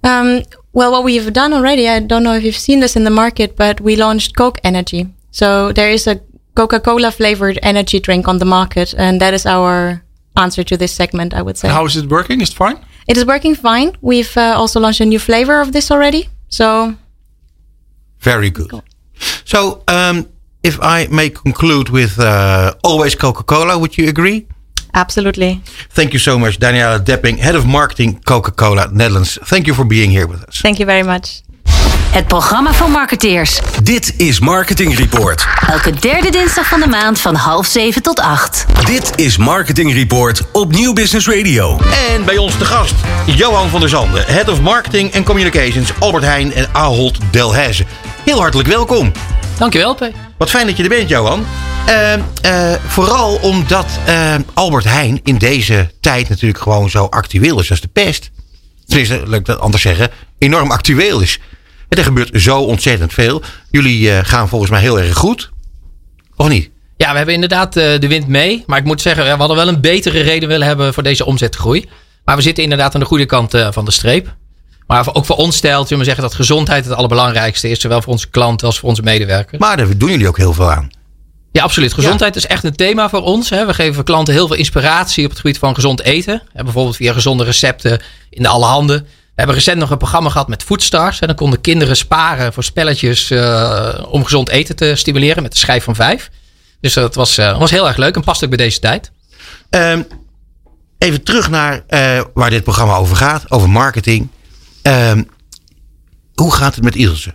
[0.03, 0.43] Um,
[0.73, 3.55] well, what we've done already, I don't know if you've seen this in the market,
[3.55, 5.07] but we launched Coke Energy.
[5.31, 6.19] So there is a
[6.55, 10.03] Coca Cola flavored energy drink on the market, and that is our
[10.35, 11.69] answer to this segment, I would say.
[11.69, 12.41] How is it working?
[12.41, 12.77] Is it fine?
[13.07, 13.97] It is working fine.
[14.01, 16.29] We've uh, also launched a new flavor of this already.
[16.49, 16.95] So,
[18.19, 18.71] very good.
[19.45, 20.29] So, um,
[20.63, 24.47] if I may conclude with uh, always Coca-Cola, would you agree?
[24.93, 25.61] Absolutely.
[25.93, 29.37] Thank you so much, Daniela Depping, Head of Marketing Coca-Cola Netherlands.
[29.43, 30.61] Thank you for being here with us.
[30.61, 31.41] Thank you very much.
[32.13, 33.59] Het programma van marketeers.
[33.83, 35.47] Dit is Marketing Report.
[35.67, 38.65] Elke derde dinsdag van de maand van half zeven tot acht.
[38.85, 41.79] Dit is Marketing Report op Nieuw Business Radio.
[42.09, 46.23] En bij ons te gast, Johan van der Zanden, Head of Marketing en Communications, Albert
[46.23, 47.85] Heijn en Ahold Delhaize.
[48.25, 49.11] Heel hartelijk welkom.
[49.57, 50.32] Dankjewel, P.
[50.43, 51.45] Wat fijn dat je er bent, Johan.
[51.85, 57.69] Eh, eh, vooral omdat eh, Albert Heijn in deze tijd natuurlijk gewoon zo actueel is
[57.69, 58.31] als de pest.
[58.85, 61.39] Tenminste, laat ik dat anders zeggen, enorm actueel is.
[61.89, 63.41] Er gebeurt zo ontzettend veel.
[63.71, 65.51] Jullie eh, gaan volgens mij heel erg goed.
[66.35, 66.69] Of niet?
[66.97, 68.63] Ja, we hebben inderdaad eh, de wind mee.
[68.65, 71.89] Maar ik moet zeggen, we hadden wel een betere reden willen hebben voor deze omzetgroei.
[72.25, 74.35] Maar we zitten inderdaad aan de goede kant van de streep.
[74.87, 77.81] Maar ook voor ons stelt, we zeggen, dat gezondheid het allerbelangrijkste is.
[77.81, 79.61] Zowel voor onze klanten als voor onze medewerkers.
[79.61, 80.89] Maar daar doen jullie ook heel veel aan.
[81.51, 81.93] Ja, absoluut.
[81.93, 83.49] Gezondheid is echt een thema voor ons.
[83.49, 83.65] Hè.
[83.65, 86.41] We geven klanten heel veel inspiratie op het gebied van gezond eten.
[86.53, 89.01] Hè, bijvoorbeeld via gezonde recepten in de alle handen.
[89.01, 91.19] We hebben recent nog een programma gehad met Foodstars.
[91.19, 95.57] En dan konden kinderen sparen voor spelletjes eh, om gezond eten te stimuleren met de
[95.57, 96.29] schijf van vijf.
[96.81, 99.11] Dus dat was, eh, was heel erg leuk en past ook bij deze tijd.
[99.69, 100.01] Ehm,
[100.97, 104.29] even terug naar eh, waar dit programma over gaat, over marketing.
[104.83, 105.23] Ehm,
[106.33, 107.33] hoe gaat het met Ilse?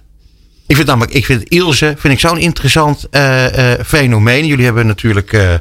[0.67, 4.47] Ik vind namelijk, ik vind Ilse vind ik zo'n interessant eh, eh, fenomeen.
[4.47, 5.55] Jullie hebben natuurlijk eh,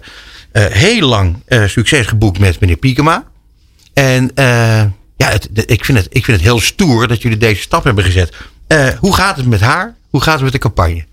[0.51, 3.23] heel lang succes geboekt met meneer Piekema.
[3.93, 4.31] En
[5.17, 8.35] ja, ik, vind het, ik vind het heel stoer dat jullie deze stap hebben gezet.
[8.99, 9.95] Hoe gaat het met haar?
[10.09, 11.05] Hoe gaat het met de campagne?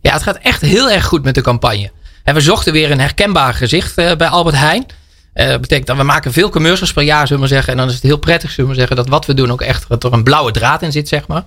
[0.00, 1.90] Ja, het gaat echt heel erg goed met de campagne.
[2.24, 4.86] En we zochten weer een herkenbaar gezicht bij Albert Heijn.
[5.46, 7.72] Dat betekent dat we maken veel commercials per jaar, zullen we zeggen.
[7.72, 9.88] En dan is het heel prettig, zullen we zeggen, dat wat we doen ook echt
[9.88, 11.44] dat er een blauwe draad in zit, zeg maar.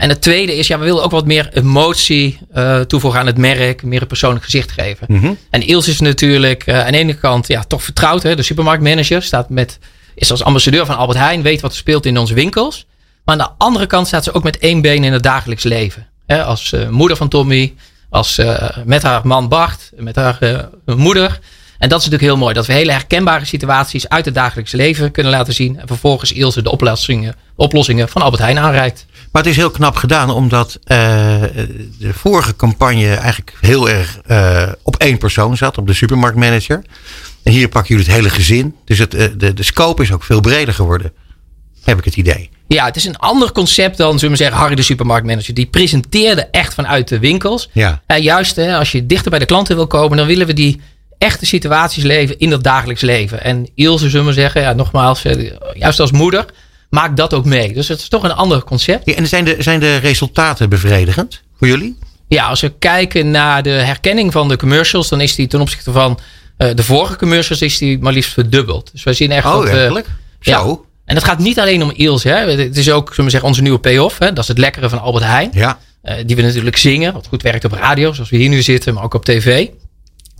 [0.00, 3.36] En het tweede is, ja, we willen ook wat meer emotie eh, toevoegen aan het
[3.36, 5.06] merk, meer een persoonlijk gezicht geven.
[5.50, 9.22] En Iels is natuurlijk eh, aan de ene kant ja, toch vertrouwd, hè, de supermarktmanager,
[9.22, 9.78] staat met,
[10.14, 12.86] is als ambassadeur van Albert Heijn, weet wat er speelt in onze winkels.
[13.24, 16.06] Maar aan de andere kant staat ze ook met één been in het dagelijks leven.
[16.26, 17.74] Hè, als moeder van Tommy,
[18.08, 18.40] als,
[18.84, 21.38] met haar man Bart, met haar moeder.
[21.80, 22.54] En dat is natuurlijk heel mooi.
[22.54, 25.78] Dat we hele herkenbare situaties uit het dagelijks leven kunnen laten zien.
[25.78, 29.06] En vervolgens Ilse de oplossingen, oplossingen van Albert Heijn aanreikt.
[29.32, 30.96] Maar het is heel knap gedaan, omdat eh,
[31.98, 36.82] de vorige campagne eigenlijk heel erg eh, op één persoon zat, op de supermarktmanager.
[37.42, 38.76] En hier pakken jullie het hele gezin.
[38.84, 41.12] Dus het, eh, de, de scope is ook veel breder geworden,
[41.84, 42.50] heb ik het idee.
[42.68, 45.54] Ja, het is een ander concept dan, zullen we zeggen, Harry de supermarktmanager.
[45.54, 47.68] Die presenteerde echt vanuit de winkels.
[47.72, 48.02] Ja.
[48.06, 50.80] Ja, juist, hè, als je dichter bij de klanten wil komen, dan willen we die
[51.20, 53.42] echte situaties leven in dat dagelijks leven.
[53.42, 56.44] En Ilse, zullen we zeggen, ja, nogmaals, eh, juist als moeder,
[56.90, 57.72] maakt dat ook mee.
[57.72, 59.02] Dus het is toch een ander concept.
[59.06, 61.98] Ja, en zijn de, zijn de resultaten bevredigend voor jullie?
[62.28, 65.92] Ja, als we kijken naar de herkenning van de commercials, dan is die ten opzichte
[65.92, 66.18] van
[66.56, 68.88] Eh, de vorige commercials is die maar liefst verdubbeld.
[68.92, 69.64] Dus wij zien echt Oh, dat...
[69.66, 70.06] eh, werkelijk?
[70.40, 70.58] ja.
[70.60, 70.84] Zo.
[71.04, 72.22] En het gaat niet alleen om Eels.
[72.22, 72.34] Hè.
[72.50, 74.18] Het is ook zullen we zeggen, onze nieuwe payoff.
[74.18, 74.26] Hè.
[74.32, 75.50] Dat is het lekkere van Albert Heijn.
[75.52, 75.78] Ja.
[76.26, 77.12] Die we natuurlijk zingen.
[77.12, 78.12] Wat goed werkt op radio.
[78.12, 78.94] Zoals we hier nu zitten.
[78.94, 79.66] Maar ook op tv.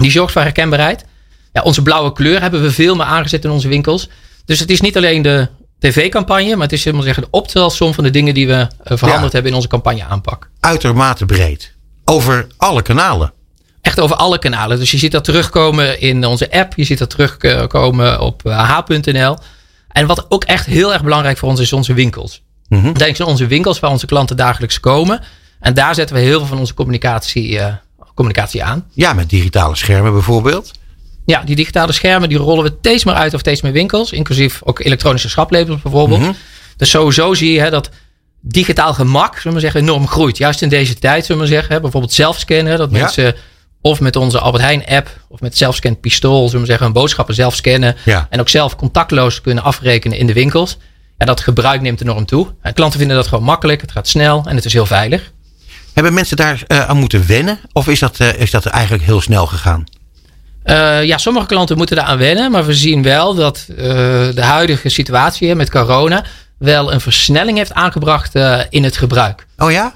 [0.00, 1.04] Die zorgt voor herkenbaarheid.
[1.52, 4.08] Ja, onze blauwe kleur hebben we veel meer aangezet in onze winkels.
[4.44, 5.48] Dus het is niet alleen de
[5.78, 6.52] tv-campagne.
[6.54, 9.30] Maar het is helemaal zeggen, de optelsom van de dingen die we eh, veranderd Ja.
[9.32, 10.50] hebben in onze campagne aanpak.
[10.60, 11.72] Uitermate breed.
[12.04, 13.32] Over alle kanalen.
[13.80, 14.78] Echt over alle kanalen.
[14.78, 16.72] Dus je ziet dat terugkomen in onze app.
[16.76, 19.36] Je ziet dat terugkomen op eh, h.nl.
[19.88, 22.42] En wat ook echt heel erg belangrijk voor ons is, onze winkels.
[22.68, 22.92] Mhm.
[22.92, 25.22] Denk aan onze winkels waar onze klanten dagelijks komen.
[25.60, 27.74] En daar zetten we heel veel van onze communicatie, eh,
[28.24, 28.86] communicatie aan.
[28.92, 30.70] Ja, met digitale schermen bijvoorbeeld.
[31.26, 34.12] Ja, die digitale schermen die rollen we steeds meer uit of steeds meer winkels.
[34.12, 36.20] Inclusief ook elektronische schaplabels bijvoorbeeld.
[36.20, 36.32] Mhm.
[36.76, 37.90] Dus sowieso zie je hè, dat
[38.40, 40.36] digitaal gemak, zullen we zeggen, enorm groeit.
[40.36, 41.74] Juist in deze tijd, zullen we zeggen.
[41.74, 42.78] Hè, bijvoorbeeld zelfscannen.
[42.78, 42.98] Dat Ja.
[42.98, 43.34] mensen
[43.80, 47.34] of met onze Albert Heijn app of met zelfscan pistool, zullen we zeggen, hun boodschappen
[47.34, 47.96] zelf scannen.
[48.04, 48.26] Ja.
[48.30, 50.76] En ook zelf contactloos kunnen afrekenen in de winkels.
[51.18, 52.46] Ja, dat gebruik neemt enorm toe.
[52.62, 53.80] En klanten vinden dat gewoon makkelijk.
[53.80, 55.32] Het gaat snel en het is heel veilig.
[55.94, 57.58] Hebben mensen daar eh, aan moeten wennen?
[57.72, 59.84] Of is dat, eh, is dat eigenlijk heel snel gegaan?
[60.62, 62.50] Eh, ja, sommige klanten moeten daar aan wennen.
[62.50, 66.24] Maar we zien wel dat de huidige situatie met corona
[66.58, 68.34] wel een versnelling heeft aangebracht
[68.70, 69.46] in het gebruik.
[69.58, 69.94] Oh ja?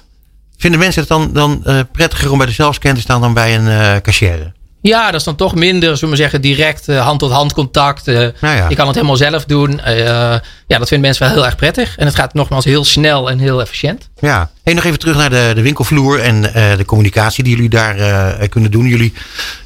[0.57, 4.03] Vinden mensen het dan, dan prettiger om bij de zelfscan te staan dan bij een
[4.03, 4.53] cashier?
[4.89, 8.07] Ja, dat is dan toch minder, zullen we zeggen, direct eh, hand-tot-hand contact.
[8.07, 8.68] Nou ja.
[8.68, 9.80] Je kan het helemaal zelf doen.
[9.80, 9.97] Eh,
[10.66, 11.97] ja, dat vinden mensen wel heel erg prettig.
[11.97, 14.09] En het gaat nogmaals heel snel en heel efficiënt.
[14.20, 14.51] Ja.
[14.62, 16.43] Hey, nog even terug naar de, de winkelvloer en
[16.76, 18.87] de communicatie die jullie daar kunnen doen.
[18.87, 19.12] Jullie,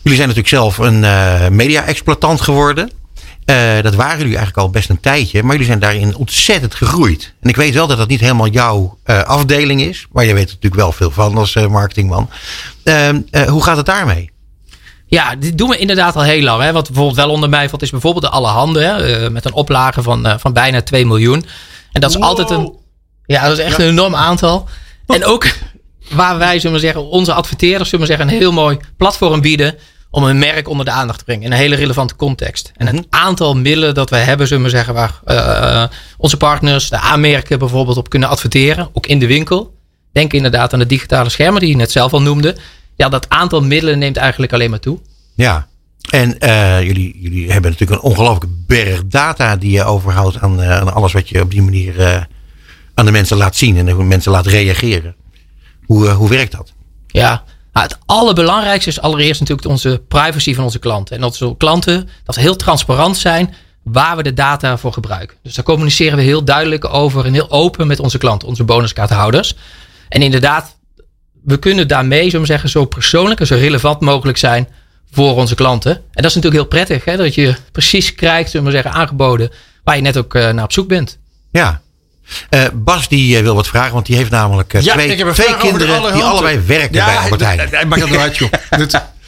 [0.03, 1.01] jullie zijn natuurlijk zelf een
[1.57, 2.91] media-exploitant geworden.
[3.83, 7.35] Dat waren jullie eigenlijk al best een tijdje, maar jullie zijn daarin ontzettend gegroeid.
[7.41, 10.55] En ik weet wel dat dat niet helemaal jouw afdeling is, maar je weet er
[10.55, 12.31] natuurlijk wel veel van als marketingman.
[12.85, 14.31] Ehm, eh, hoe gaat het daarmee?
[15.09, 16.63] Ja, dit doen we inderdaad al heel lang.
[16.63, 16.73] Hè.
[16.73, 18.83] Wat bijvoorbeeld wel onder mij valt, is bijvoorbeeld de Alle Handen.
[18.83, 21.45] Hè, eh, met een oplage van, eh, van bijna 2 miljoen.
[21.93, 22.77] En dat is altijd een.
[23.27, 24.69] Ja, dat is echt een enorm aantal.
[25.07, 25.47] En ook
[26.11, 29.75] waar wij, zullen we zeggen, onze adverteerders, zullen we zeggen, een heel mooi platform bieden.
[30.11, 31.45] om een merk onder de aandacht te brengen.
[31.45, 32.73] In een hele relevante context.
[32.77, 35.85] En het aantal middelen dat we hebben, zullen we zeggen, waar eh,
[36.17, 38.89] onze partners, de aanmerken bijvoorbeeld op kunnen adverteren.
[38.93, 39.75] Ook in de winkel.
[40.13, 42.57] Denk inderdaad aan de digitale schermen die je net zelf al noemde.
[42.99, 44.99] Ja, dat aantal middelen neemt eigenlijk alleen maar toe.
[45.35, 45.69] Ja,
[46.11, 50.81] en eh, jullie, jullie hebben natuurlijk een ongelooflijke berg data die je overhoudt aan, eh,
[50.81, 52.23] aan alles wat je op die manier eh,
[52.95, 55.17] aan de mensen laat zien en hoe mensen laat reageren.
[55.85, 56.73] Hoe, hoe werkt dat?
[57.07, 57.43] Ja,
[57.73, 61.15] nou, het allerbelangrijkste is allereerst natuurlijk onze privacy van onze klanten.
[61.15, 65.37] En dat onze klanten dat we heel transparant zijn waar we de data voor gebruiken.
[65.43, 69.55] Dus daar communiceren we heel duidelijk over en heel open met onze klanten, onze bonuskaarthouders.
[70.09, 70.78] En inderdaad,
[71.49, 74.69] we kunnen daarmee, we zeggen, zo persoonlijk en zo relevant mogelijk zijn
[75.13, 75.93] voor onze klanten.
[75.93, 79.51] En dat is natuurlijk heel prettig, hè, dat je precies krijgt, zullen we zeggen, aangeboden
[79.85, 81.19] waar je net ook eh, naar op zoek bent.
[81.51, 81.81] Ja.
[82.51, 85.27] Eh, Bas die eh, wil wat vragen, want die heeft namelijk Ja, twee, ik heb
[85.27, 87.69] een twee kinderen die allebei werken Ja, bij Albert Heijn.
[87.71, 88.51] Hij maakt dat uit, joh.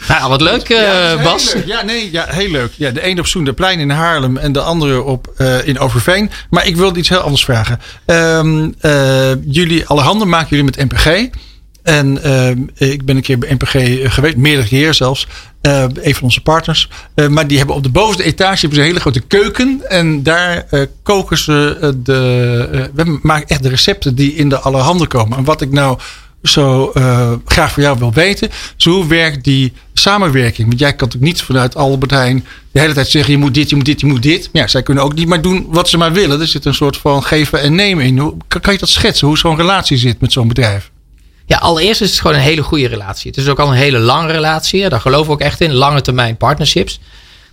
[0.09, 1.53] Nou, wat leuk, eh, Ja, Bas.
[1.53, 1.67] heel leuk.
[1.67, 2.73] Ja, nee, ja, heel leuk.
[2.77, 6.31] Ja, de een op Soenderplein in Haarlem en de andere op, eh, in Overveen.
[6.51, 7.81] Maar ik wilde iets heel anders vragen.
[8.07, 11.29] Ehm, eh, jullie, alle handen maken jullie met NPG.
[11.83, 13.73] En ehm, ik ben een keer bij NPG
[14.15, 15.27] geweest, meerdere keer zelfs.
[15.61, 16.89] Eh, een van onze partners.
[17.15, 19.81] Eh, maar die hebben op de bovenste etage hebben ze een hele grote keuken.
[19.89, 22.91] En daar eh, koken ze de.
[22.95, 25.39] we maken echt de recepten die in de allerhande komen.
[25.39, 25.99] En wat ik nou
[26.43, 26.93] zo
[27.45, 28.51] graag voor jou wil weten.
[28.85, 30.69] hoe werkt die samenwerking?
[30.69, 33.71] Want jij kan natuurlijk niet vanuit Albert Heijn de hele tijd zeggen: je moet dit,
[33.71, 34.49] je moet dit, je moet dit.
[34.53, 36.41] Maar ja, zij kunnen ook niet maar doen wat ze maar willen.
[36.41, 38.19] Er zit een soort van geven en nemen in.
[38.19, 39.27] Hoe, kan je dat schetsen?
[39.27, 40.91] Hoe zo'n relatie zit met zo'n bedrijf?
[41.51, 43.31] Ja, allereerst is het gewoon een hele goede relatie.
[43.31, 44.89] Het is ook al een hele lange relatie.
[44.89, 45.73] Daar geloven we ook echt in.
[45.73, 47.01] Lange termijn partnerships.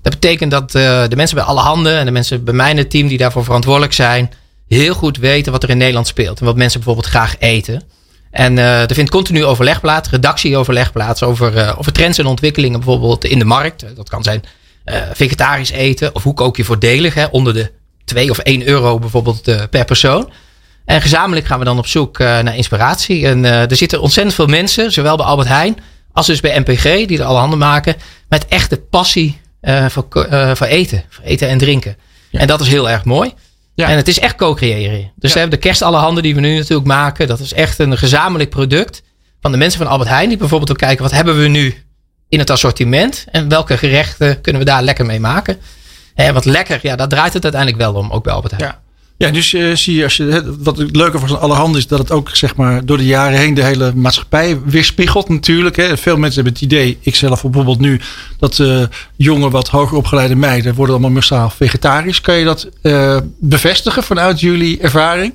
[0.01, 2.77] Dat betekent dat eh, de mensen bij alle handen en de mensen bij mij in
[2.77, 4.31] het team die daarvoor verantwoordelijk zijn,
[4.67, 6.39] heel goed weten wat er in Nederland speelt.
[6.39, 7.83] En wat mensen bijvoorbeeld graag eten.
[8.31, 12.79] En eh, er vindt continu overleg plaats, redactieoverleg plaats over, eh, over trends en ontwikkelingen
[12.79, 13.85] bijvoorbeeld in de markt.
[13.95, 14.43] Dat kan zijn
[15.13, 17.71] vegetarisch eten of hoe kook je voordelig hè, onder de
[18.05, 20.31] 2 of 1 euro bijvoorbeeld per persoon.
[20.87, 23.27] En gezamenlijk gaan we dan op zoek eh, naar inspiratie.
[23.27, 25.77] En eh, er zitten ontzettend veel mensen, zowel bij Albert Heijn
[26.11, 27.95] als dus bij MPG, die er alle handen maken,
[28.29, 30.05] met echte passie eh, voor,
[30.53, 31.97] voor eten, voor eten en drinken.
[32.31, 33.33] En dat is heel erg mooi.
[33.73, 33.89] Ja.
[33.89, 35.11] En het is echt co-creëren.
[35.15, 37.27] Dus we hebben de kerst alle handen die we nu natuurlijk maken.
[37.27, 39.01] Dat is echt een gezamenlijk product
[39.41, 40.29] van de mensen van Albert Heijn.
[40.29, 41.83] Die bijvoorbeeld ook kijken, wat hebben we nu
[42.29, 43.25] in het assortiment?
[43.31, 45.57] En welke gerechten kunnen we daar lekker mee maken?
[46.15, 48.71] En wat lekker, ja, daar draait het uiteindelijk wel om, ook bij Albert Heijn.
[48.71, 48.85] Ja.
[49.17, 52.11] Ja, dus eh, zie je, als je wat het leuke van allerhande is dat het
[52.11, 55.75] ook zeg maar, door de jaren heen de hele maatschappij weerspiegelt natuurlijk.
[55.75, 55.97] Hè.
[55.97, 58.01] Veel mensen hebben het idee, ik zelf bijvoorbeeld nu,
[58.39, 58.83] dat eh,
[59.15, 62.21] jonge wat hoger opgeleide meiden worden allemaal massaal vegetarisch.
[62.21, 65.33] Kan je dat eh, bevestigen vanuit jullie ervaring?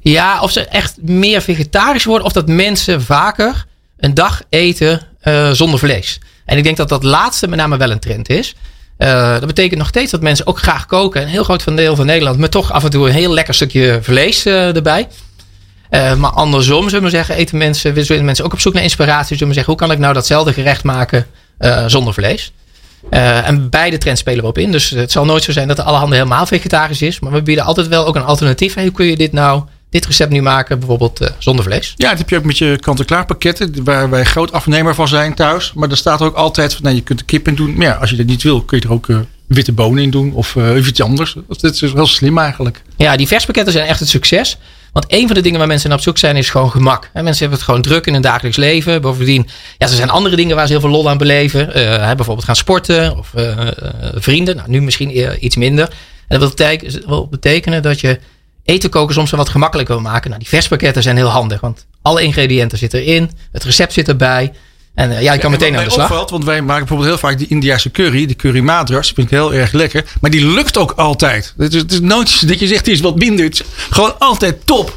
[0.00, 5.06] Ja, of ze echt meer vegetarisch worden of dat mensen vaker een dag eten
[5.52, 6.20] zonder vlees.
[6.44, 8.54] En ik denk dat dat laatste met name wel een trend is.
[8.98, 11.22] Eh, dat betekent nog steeds dat mensen ook graag koken.
[11.22, 12.38] Een heel groot deel van Nederland.
[12.38, 15.08] Met toch af en toe een heel lekker stukje vlees eh, erbij.
[15.90, 19.36] Eh, maar andersom, zullen we zeggen, eten mensen, zijn mensen ook op zoek naar inspiratie.
[19.36, 21.26] Zullen we zeggen, hoe kan ik nou datzelfde gerecht maken
[21.86, 22.52] zonder vlees?
[23.10, 24.72] En beide trends spelen we op in.
[24.72, 27.20] Dus het zal nooit zo zijn dat de allerhande helemaal vegetarisch is.
[27.20, 28.74] Maar we bieden altijd wel ook een alternatief.
[28.74, 31.94] Hey, hoe kun je dit nou, dit recept nu maken, bijvoorbeeld eh, zonder vlees?
[31.96, 35.34] Ja, dat heb je ook met je kant-en-klaar pakketten, waar wij groot afnemer van zijn
[35.34, 35.72] thuis.
[35.72, 37.74] Maar er staat ook altijd van, nee, je kunt er kip in doen.
[37.76, 40.10] Maar ja, als je dat niet wil, kun je er ook eh, witte bonen in
[40.10, 41.36] doen of eh, iets anders.
[41.46, 42.82] Dat is heel slim eigenlijk.
[42.96, 44.58] Ja, die verspakketten zijn echt het succes.
[44.92, 47.10] Want een van de dingen waar mensen naar op zoek zijn is gewoon gemak.
[47.12, 49.00] En mensen hebben het gewoon druk in hun dagelijks leven.
[49.00, 51.70] Bovendien, ja, er zijn andere dingen waar ze heel veel lol aan beleven.
[52.16, 53.32] Bijvoorbeeld gaan sporten of
[54.14, 54.56] vrienden.
[54.56, 55.88] Nou, nu misschien eh, iets minder.
[56.28, 58.18] En dat wil betekenen dat je
[58.68, 60.28] eten koken soms wel wat gemakkelijker wil maken.
[60.28, 61.60] Nou, die verspakketten zijn heel handig.
[61.60, 63.30] Want alle ingrediënten zitten erin.
[63.52, 64.52] Het recept zit erbij.
[64.94, 66.10] En eh, ja, je kan meteen En aan de slag.
[66.10, 69.06] opvalt, want wij maken bijvoorbeeld heel vaak die Indiase curry, de curry madras.
[69.06, 70.04] Vind ik heel erg lekker.
[70.20, 71.54] Maar die lukt ook altijd.
[71.56, 73.44] Het is, het is nooit dat je zegt, die is wat minder.
[73.44, 74.96] Het is gewoon altijd top.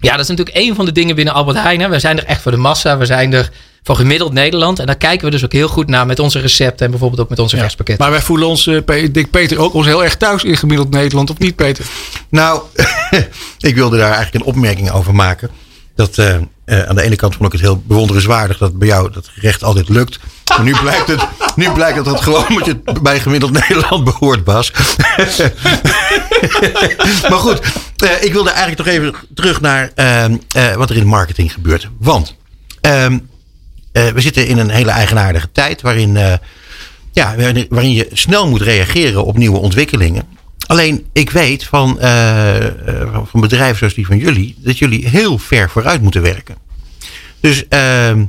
[0.00, 1.80] Ja, dat is natuurlijk een van de dingen binnen Albert Heijn.
[1.80, 1.88] hè.
[1.88, 2.98] We zijn er echt voor de massa.
[2.98, 3.50] We zijn er
[3.86, 4.78] voor gemiddeld Nederland.
[4.78, 6.84] En daar kijken we dus ook heel goed naar met onze recepten.
[6.84, 8.04] En bijvoorbeeld ook met onze verspakketten.
[8.04, 11.30] Maar wij voelen ons, ik denk Peter, ook ons heel erg thuis in gemiddeld Nederland.
[11.30, 11.84] Of niet, Peter?
[12.28, 12.62] Nou,
[13.58, 15.50] ik wilde daar eigenlijk een opmerking over maken.
[15.94, 16.34] Dat eh,
[16.64, 19.64] eh, aan de ene kant vond ik het heel bewonderenswaardig dat bij jou dat gerecht
[19.64, 20.18] altijd lukt.
[20.48, 21.26] Maar nu blijkt het,
[21.56, 24.72] nu blijkt dat het gewoon moet je bij gemiddeld Nederland behoort, Bas.
[27.30, 27.60] maar goed,
[27.96, 31.52] eh, ik wilde eigenlijk toch even terug naar ehm, eh, wat er in de marketing
[31.52, 31.88] gebeurt.
[31.98, 32.34] Want
[32.80, 33.18] ehm, eh,
[34.04, 36.32] we zitten in een hele eigenaardige tijd waarin, eh,
[37.12, 40.22] ja, waarin- je snel moet reageren op nieuwe ontwikkelingen.
[40.66, 42.72] Alleen ik weet van, eh, eh,
[43.24, 46.56] van- bedrijven zoals die van jullie, dat jullie heel ver vooruit moeten werken.
[47.40, 48.24] Dus ehm,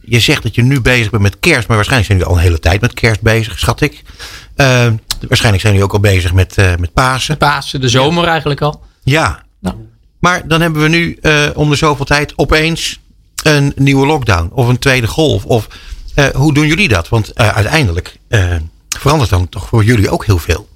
[0.00, 2.46] je zegt dat je nu bezig bent met kerst, maar waarschijnlijk zijn jullie al een
[2.48, 4.02] hele tijd met kerst bezig, schat ik.
[4.56, 4.94] Ehm,
[5.28, 7.36] waarschijnlijk zijn jullie ook al bezig met, eh, met Pasen.
[7.36, 8.82] Pasen, de zomer eigenlijk al.
[9.02, 9.42] Ja.
[9.60, 9.76] Nou.
[10.20, 13.00] Maar dan hebben we nu eh, om de zoveel tijd opeens
[13.42, 15.44] een nieuwe lockdown of een tweede golf.
[15.44, 15.68] Of
[16.14, 17.08] eh, hoe doen jullie dat?
[17.08, 18.54] Want eh, uiteindelijk eh,
[18.98, 20.68] verandert dan toch voor jullie ook heel veel.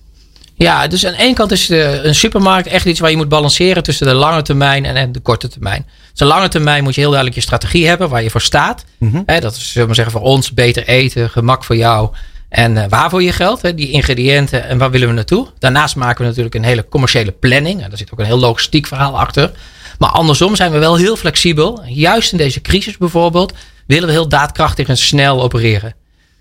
[0.57, 3.29] Ja, dus aan de ene kant is de, een supermarkt echt iets waar je moet
[3.29, 5.87] balanceren tussen de lange termijn en, en de korte termijn.
[6.11, 8.85] Dus de lange termijn moet je heel duidelijk je strategie hebben waar je voor staat.
[9.27, 12.11] Hè, dat is, zullen we zeggen, voor ons beter eten, gemak voor jou.
[12.49, 15.47] En waar voor je geld, die ingrediënten en waar willen we naartoe.
[15.59, 17.83] Daarnaast maken we natuurlijk een hele commerciële planning.
[17.83, 19.51] En daar zit ook een heel logistiek verhaal achter.
[19.99, 21.83] Maar andersom zijn we wel heel flexibel.
[21.87, 23.53] Juist in deze crisis bijvoorbeeld
[23.87, 25.95] willen we heel daadkrachtig en snel opereren.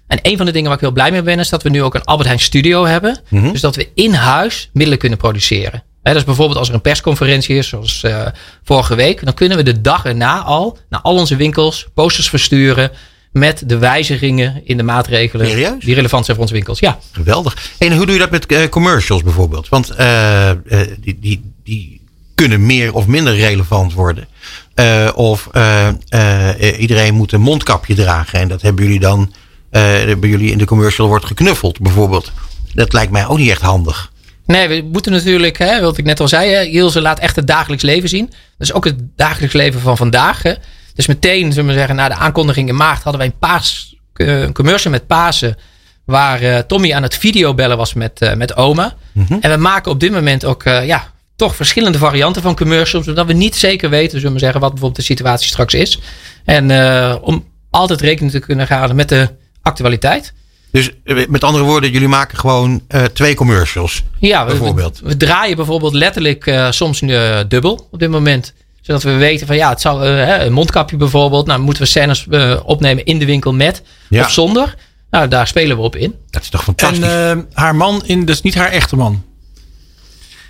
[0.07, 1.83] En een van de dingen waar ik heel blij mee ben, is dat we nu
[1.83, 3.19] ook een Albert Heijn studio hebben.
[3.29, 5.83] Dus dat we in huis middelen kunnen produceren.
[6.03, 8.25] Hè, dus bijvoorbeeld als er een persconferentie is, zoals eh,
[8.63, 12.91] vorige week, dan kunnen we de dag erna al naar al onze winkels posters versturen
[13.31, 15.83] met de wijzigingen in de maatregelen Serieus?
[15.83, 16.79] die relevant zijn voor onze winkels.
[16.79, 17.71] Ja, Geweldig.
[17.77, 19.69] En hoe doe je dat met eh, commercials bijvoorbeeld?
[19.69, 20.51] Want eh,
[20.99, 22.02] die, die, die
[22.43, 24.27] kunnen meer of minder relevant worden.
[24.75, 28.39] Eh, of eh, eh, iedereen moet een mondkapje dragen.
[28.39, 29.33] En dat hebben jullie dan
[29.69, 32.31] bij jullie in de commercial wordt geknuffeld bijvoorbeeld.
[32.73, 34.11] Dat lijkt mij ook niet echt handig.
[34.45, 37.47] Nee, we moeten natuurlijk, hè, wat ik net al zei, hè, Ilse laat echt het
[37.47, 38.33] dagelijks leven zien.
[38.57, 40.43] Dus ook het dagelijks leven van vandaag.
[40.43, 40.53] Hè.
[40.95, 44.53] Dus meteen, zullen we zeggen, na de aankondiging in maart hadden wij een, paas, een
[44.53, 45.57] commercial met Pasen.
[46.05, 48.93] Waar Tommy aan het videobellen was met, met oma.
[49.39, 53.05] En we maken op dit moment ook ja, toch verschillende varianten van commercials.
[53.05, 55.99] Zodat we niet zeker weten, zullen we zeggen, wat bijvoorbeeld de situatie straks is.
[56.45, 59.29] En eh, om altijd rekening te kunnen houden met de
[59.61, 60.33] actualiteit.
[60.71, 64.03] Dus eh, met andere woorden, jullie maken gewoon eh, twee commercials.
[64.19, 64.99] Ja, we, Bijvoorbeeld.
[64.99, 68.53] We, we draaien bijvoorbeeld letterlijk eh, soms eh, dubbel op dit moment.
[68.81, 71.45] Zodat we weten van ja, het zal, hè, een mondkapje bijvoorbeeld.
[71.47, 74.21] Nou, moeten we scènes eh, opnemen in de winkel met Ja.
[74.23, 74.75] of zonder.
[75.09, 76.15] Nou, daar spelen we op in.
[76.29, 77.03] Dat is toch En fantastisch.
[77.07, 79.23] eh, haar man, in, dat is niet haar echte man.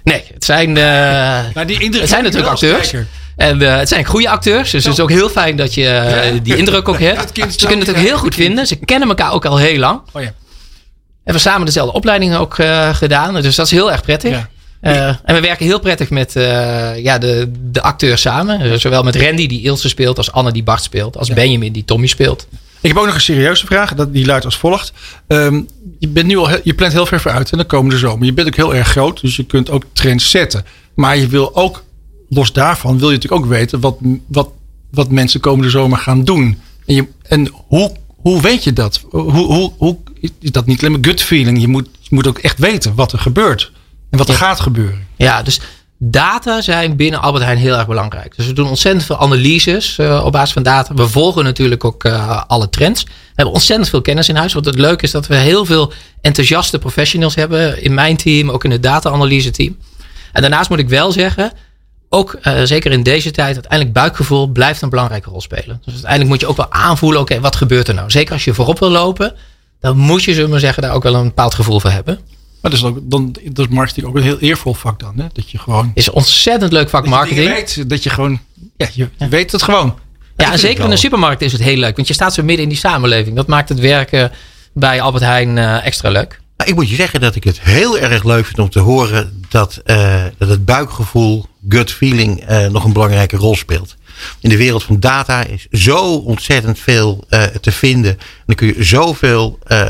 [0.04, 2.93] Nee, het zijn, eh, die het zijn natuurlijk acteurs.
[3.36, 4.72] En eh, het zijn goede acteurs.
[4.72, 7.32] Dus het is ook heel fijn dat je eh, die indruk ook hebt.
[7.34, 8.68] Ze kunnen het ook heel goed vinden.
[8.68, 10.01] Ze kennen elkaar ook al heel lang.
[10.12, 10.34] Oh ja.
[11.24, 12.56] Hebben samen dezelfde opleiding ook
[12.91, 13.41] gedaan.
[13.41, 14.32] Dus dat is heel erg prettig.
[14.82, 15.20] Ja.
[15.26, 16.34] En we werken heel prettig met
[16.97, 18.80] ja, de, de acteurs samen.
[18.80, 22.08] Zowel met Randy die Ilse speelt, als Anne die Bart speelt, als Benjamin die Tommy
[22.08, 22.47] speelt.
[22.84, 23.93] Ik heb ook nog een serieuze vraag.
[23.93, 24.93] Dat, die luidt als volgt.
[25.27, 25.61] Ehm,
[25.99, 28.25] je, bent nu al, je plant heel ver vooruit en dan komende zomer.
[28.25, 30.65] Je bent ook heel erg groot, dus je kunt ook trends zetten.
[30.93, 31.84] Maar je wil ook,
[32.29, 34.49] los daarvan, wil je natuurlijk ook weten wat, wat,
[34.91, 36.59] wat mensen komende zomer gaan doen.
[36.86, 39.03] En, je, en hoe, hoe weet je dat?
[39.09, 39.97] Hoe, hoe, hoe
[40.39, 41.61] is dat niet alleen maar gut feeling?
[41.61, 43.71] Je moet, je moet ook echt weten wat er gebeurt
[44.09, 45.07] en wat er gaat gebeuren.
[45.15, 45.61] Ja, dus
[45.97, 48.35] data zijn binnen Albert Heijn heel erg belangrijk.
[48.35, 50.93] Dus we doen ontzettend veel analyses eh, op basis van data.
[50.93, 53.03] We volgen natuurlijk ook eh, alle trends.
[53.03, 54.53] We hebben ontzettend veel kennis in huis.
[54.53, 58.63] Wat het leuke is dat we heel veel enthousiaste professionals hebben in mijn team, ook
[58.63, 59.77] in het data-analyse team.
[60.31, 61.51] En daarnaast moet ik wel zeggen,
[62.09, 65.81] ook eh, zeker in deze tijd, uiteindelijk buikgevoel blijft een belangrijke rol spelen.
[65.85, 68.11] Dus uiteindelijk moet je ook wel aanvoelen, oké, wat gebeurt er nou?
[68.11, 69.35] Zeker als je voorop wil lopen,
[69.79, 72.19] dan moet je, zullen we zeggen, daar ook wel een bepaald gevoel voor hebben.
[72.64, 75.14] Maar dat is, ook, dan, dat is marketing ook een heel eervol vak dan.
[75.18, 75.26] Hè?
[75.34, 75.91] Dat je gewoon...
[75.93, 77.49] Is een ontzettend leuk vak marketing.
[77.49, 78.39] Dat je, weet, dat je gewoon...
[78.78, 79.99] Ja, je weet het gewoon.
[80.38, 81.95] Ja, en zeker in de supermarkt is het heel leuk.
[81.95, 83.36] Want je staat zo midden in die samenleving.
[83.36, 84.32] Dat maakt het werken
[84.74, 86.41] bij Albert Heijn eh, extra leuk.
[86.57, 89.41] Nou, ik moet je zeggen dat ik het heel erg leuk vind om te horen
[89.49, 93.95] dat, eh, dat het buikgevoel, gut feeling, eh, nog een belangrijke rol speelt.
[94.39, 98.11] In de wereld van data is zo ontzettend veel eh, te vinden.
[98.11, 99.89] En dan kun je zoveel eh,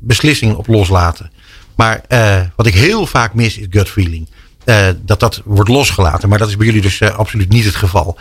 [0.00, 1.30] beslissingen op loslaten.
[1.76, 4.28] Maar eh, wat ik heel vaak mis is gut feeling.
[4.64, 6.28] Eh, dat dat wordt losgelaten.
[6.28, 8.18] Maar dat is bij jullie dus eh, absoluut niet het geval.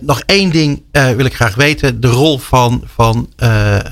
[0.00, 2.00] Nog één ding wil ik graag weten.
[2.00, 3.32] De rol van, van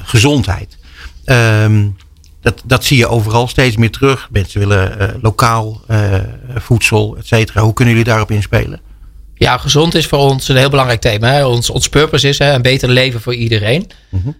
[0.04, 0.78] gezondheid.
[1.24, 1.88] Ehm,
[2.40, 4.28] dat, dat zie je overal steeds meer terug.
[4.30, 5.80] Mensen willen lokaal
[6.54, 7.62] voedsel, et cetera.
[7.62, 8.80] Hoe kunnen jullie daarop inspelen?
[9.34, 11.32] Ja, gezond is voor ons een heel belangrijk thema.
[11.32, 11.46] Hè.
[11.46, 13.90] Ons, ons purpose is hè, een beter leven voor iedereen.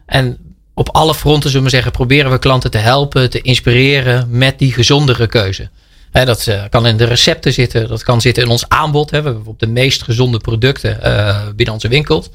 [0.06, 0.49] En
[0.80, 4.72] op alle fronten, zullen we zeggen, proberen we klanten te helpen, te inspireren met die
[4.72, 5.68] gezondere keuze.
[6.12, 9.10] Dat eh, kan in de recepten zitten, dat kan zitten in ons aanbod.
[9.10, 9.22] Hè.
[9.22, 12.30] We hebben op de meest gezonde producten eh, binnen onze winkels.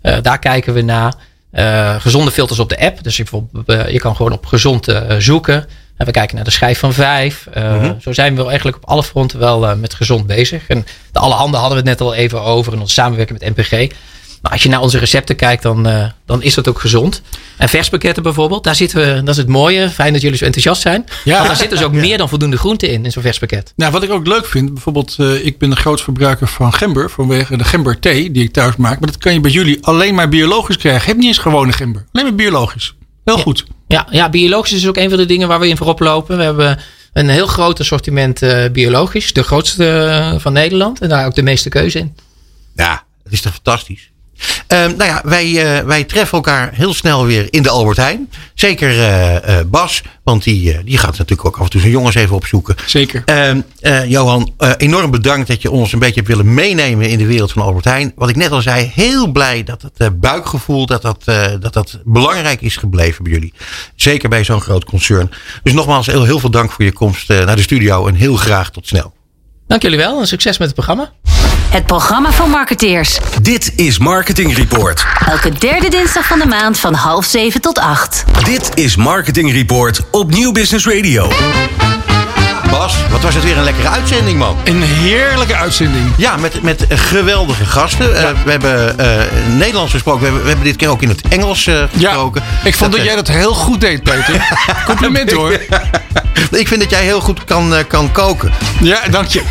[0.00, 1.14] Eh, daar kijken we naar.
[1.98, 3.02] Gezonde filters op de app.
[3.02, 4.86] Dus je, bijvoorbeeld, je kan gewoon op gezond
[5.18, 5.66] zoeken.
[5.96, 7.46] En we kijken naar de schijf van vijf.
[7.52, 10.66] Eh, Zo zijn we wel eigenlijk op alle fronten wel met gezond bezig.
[10.66, 13.56] En de alle handen hadden we het net al even over in onze samenwerking met
[13.56, 13.94] NPG.
[14.42, 17.22] Maar als je naar onze recepten kijkt, dan, eh, dan is dat ook gezond.
[17.56, 19.90] En verspakketten bijvoorbeeld, daar zitten we, dat is het mooie.
[19.90, 21.04] Fijn dat jullie zo enthousiast zijn.
[21.24, 21.34] Ja.
[21.34, 23.72] Want daar zitten dus ook meer dan voldoende groenten in, in zo'n verspakket.
[23.76, 27.10] Nou, wat ik ook leuk vind, bijvoorbeeld, eh, ik ben een groot verbruiker van gember
[27.10, 29.00] vanwege de gember thee die ik thuis maak.
[29.00, 31.00] Maar dat kan je bij jullie alleen maar biologisch krijgen.
[31.00, 32.94] Je hebt niet eens gewone gember, alleen maar biologisch.
[33.24, 33.64] Heel goed.
[33.88, 36.36] Ja, ja, biologisch is ook een van de dingen waar we in voorop lopen.
[36.36, 36.78] We hebben
[37.12, 39.32] een heel groot assortiment eh, biologisch.
[39.32, 41.00] De grootste van Nederland.
[41.00, 42.16] En daar ook de meeste keuze in.
[42.74, 44.07] Ja, dat is toch fantastisch.
[44.66, 48.28] Ehm, nou ja, wij, eh, wij treffen elkaar heel snel weer in de Albert Heijn.
[48.58, 52.14] Zeker eh, eh, Bas, want die, die gaat natuurlijk ook af en toe zijn jongens
[52.14, 52.74] even opzoeken.
[52.86, 53.22] Zeker.
[53.24, 57.26] Ehm, eh, Johan, enorm bedankt dat je ons een beetje hebt willen meenemen in de
[57.26, 58.12] wereld van Albert Heijn.
[58.16, 61.24] Wat ik net al zei, heel blij dat het buikgevoel dat dat,
[61.60, 63.52] dat dat belangrijk is gebleven bij jullie.
[63.94, 65.30] Zeker bij zo'n groot concern.
[65.62, 68.70] Dus nogmaals heel, heel veel dank voor je komst naar de studio en heel graag
[68.70, 69.14] tot snel.
[69.66, 71.12] Dank jullie wel en succes met het programma.
[71.68, 73.18] Het programma van marketeers.
[73.42, 75.04] Dit is Marketing Report.
[75.26, 78.24] Elke derde dinsdag van de maand van half zeven tot acht.
[78.44, 81.32] Dit is Marketing Report op Nieuw Business Radio.
[82.70, 84.56] Bas, wat was het weer een lekkere uitzending, man.
[84.64, 86.12] Een heerlijke uitzending.
[86.16, 88.16] Ja, met, met geweldige gasten.
[88.16, 89.24] Eh, we hebben eh,
[89.56, 90.20] Nederlands gesproken.
[90.20, 92.42] We hebben, we hebben dit keer ook in het Engels eh, Ja, gesproken.
[92.64, 94.48] ik vond dat, eh, jij dat heel goed deed, Peter.
[94.86, 95.52] Compliment hoor.
[96.50, 98.52] Ik vind dat jij heel goed kan, eh, kan koken.
[98.80, 99.42] Ja, dank je.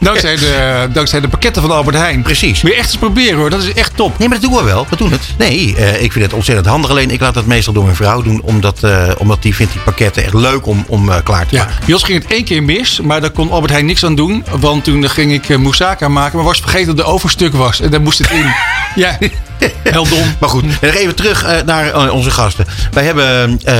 [0.00, 2.22] Dankzij de, dankzij de pakketten van Albert Heijn.
[2.22, 2.62] Precies.
[2.62, 4.18] Moet je echt eens proberen hoor, dat is echt top.
[4.18, 4.86] Nee, maar dat doen we wel.
[4.90, 5.20] We doen het.
[5.38, 6.90] Nee, eh, ik vind het ontzettend handig.
[6.90, 8.40] Alleen ik laat dat meestal door mijn vrouw doen.
[8.42, 11.64] Omdat, eh, omdat die vindt die pakketten echt leuk om, om eh, klaar te Ja,
[11.64, 11.84] maken.
[11.84, 14.44] bij ons ging het één keer mis, maar daar kon Albert Heijn niks aan doen.
[14.60, 17.80] Want toen ging ik moussaka maken, maar was vergeten dat de overstuk was.
[17.80, 18.52] En daar moest het in.
[19.02, 19.18] ja,
[19.82, 20.34] heel dom.
[20.40, 22.66] Maar goed, nog even terug eh, naar eh, onze gasten.
[22.92, 23.76] Wij hebben eh,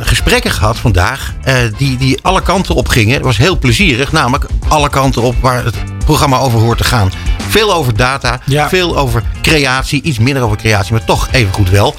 [0.00, 1.32] gesprekken gehad vandaag
[1.76, 3.14] die, die alle kanten op gingen.
[3.14, 7.12] Het was heel plezierig, namelijk alle kanten op waar het programma over hoort te gaan.
[7.48, 8.68] Veel over data, Ja.
[8.68, 11.94] veel over creatie, iets minder over creatie, maar toch even goed wel.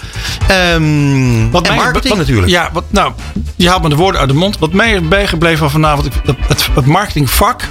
[0.47, 0.53] Ehm
[0.83, 2.47] en mij- marketing wat- natuurlijk.
[2.51, 3.13] Ja, wat, nou,
[3.55, 4.59] je haalt me de woorden uit de mond.
[4.59, 7.61] Wat mij is bijgebleven van vanavond, dat, het, het marketingvak,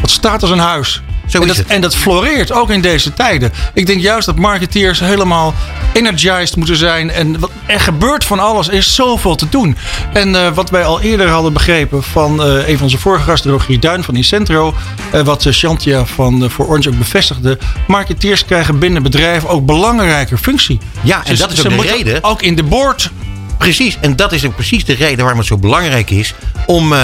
[0.00, 1.02] dat staat als een huis.
[1.26, 3.52] Zo en, dat, en dat floreert ook in deze tijden.
[3.74, 5.54] Ik denk juist dat marketeers helemaal
[5.92, 7.10] energized moeten zijn.
[7.10, 8.68] En wat, er gebeurt van alles.
[8.68, 9.76] Er is zoveel te doen.
[10.12, 13.50] En eh, wat wij al eerder hadden begrepen van eh, een van onze vorige gasten,
[13.50, 14.74] Rogier Duin van Incentro.
[15.12, 17.58] eh, wat uh, Shantia van uh, voor Orange ook bevestigde.
[17.86, 20.78] Marketeers krijgen binnen bedrijven ook belangrijke functie.
[21.02, 22.24] Ja, en dat is ze de reden.
[22.24, 23.10] Ook in de board
[23.58, 26.34] Precies, en dat is ook precies de reden waarom het zo belangrijk is
[26.66, 26.94] om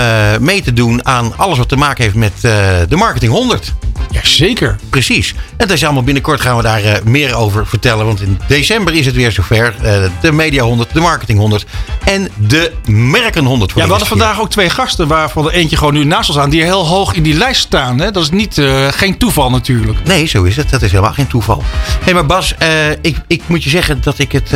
[0.40, 2.40] mee te doen aan alles wat te maken heeft met
[2.88, 3.74] de Marketing 100.
[4.10, 4.76] Jazeker.
[4.90, 5.34] Precies.
[5.56, 8.06] En dat is allemaal binnenkort gaan we daar eh, meer over vertellen.
[8.06, 9.74] Want in december is het weer zover.
[9.82, 11.64] Eh, de Media 100, de Marketing 100
[12.04, 13.72] en de Merken 100.
[13.72, 16.38] Voor Ja, we hadden vandaag ook twee gasten, waarvan er eentje gewoon nu naast ons
[16.38, 18.00] aan, die heel hoog in die lijst staan.
[18.00, 18.10] Hè?
[18.10, 19.98] Dat is niet, eh, geen toeval natuurlijk.
[20.04, 20.70] Nee, zo is het.
[20.70, 21.62] Dat is helemaal geen toeval.
[22.04, 22.54] Hé, maar Bas,
[23.00, 24.52] ik, ik moet je zeggen dat ik het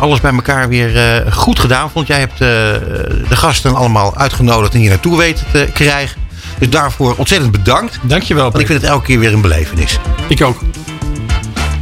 [0.00, 2.06] alles bij elkaar weer goed gedaan vond.
[2.06, 6.23] Jij hebt de gasten allemaal uitgenodigd en hier naartoe weten te krijgen.
[6.58, 7.98] Dus daarvoor ontzettend bedankt.
[8.02, 8.42] Dankjewel.
[8.50, 9.98] Want ik vind het elke keer weer een belevenis.
[10.28, 10.60] Ik ook.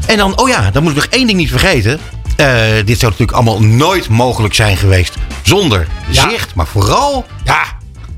[0.07, 1.99] En dan, oh ja, dan moet ik nog één ding niet vergeten.
[2.37, 2.47] Eh,
[2.85, 6.29] dit zou natuurlijk allemaal nooit mogelijk zijn geweest zonder Ja.
[6.31, 6.55] zicht.
[6.55, 7.63] Maar vooral Ja.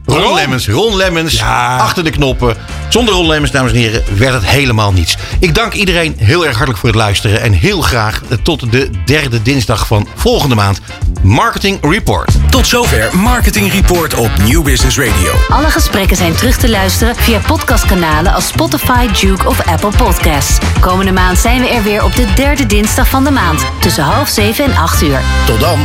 [0.07, 0.35] Ron Waarom?
[0.35, 1.77] Lemmens, Ron Lemmens, Ja.
[1.77, 2.57] achter de knoppen.
[2.89, 5.17] Zonder Ron Lemmens, dames en heren, werd het helemaal niets.
[5.39, 7.41] Ik dank iedereen heel erg hartelijk voor het luisteren.
[7.43, 10.81] En heel graag eh, tot de derde dinsdag van volgende maand.
[11.23, 12.29] Marketing Report.
[12.51, 15.33] Tot zover Marketing Report op New Business Radio.
[15.49, 20.59] Alle gesprekken zijn terug te luisteren via podcastkanalen als Spotify, Duke of Apple Podcasts.
[20.81, 23.65] Komende maand zijn we er weer op de derde dinsdag van de maand.
[23.81, 25.21] Tussen half zeven en acht uur.
[25.47, 25.79] Tot dan.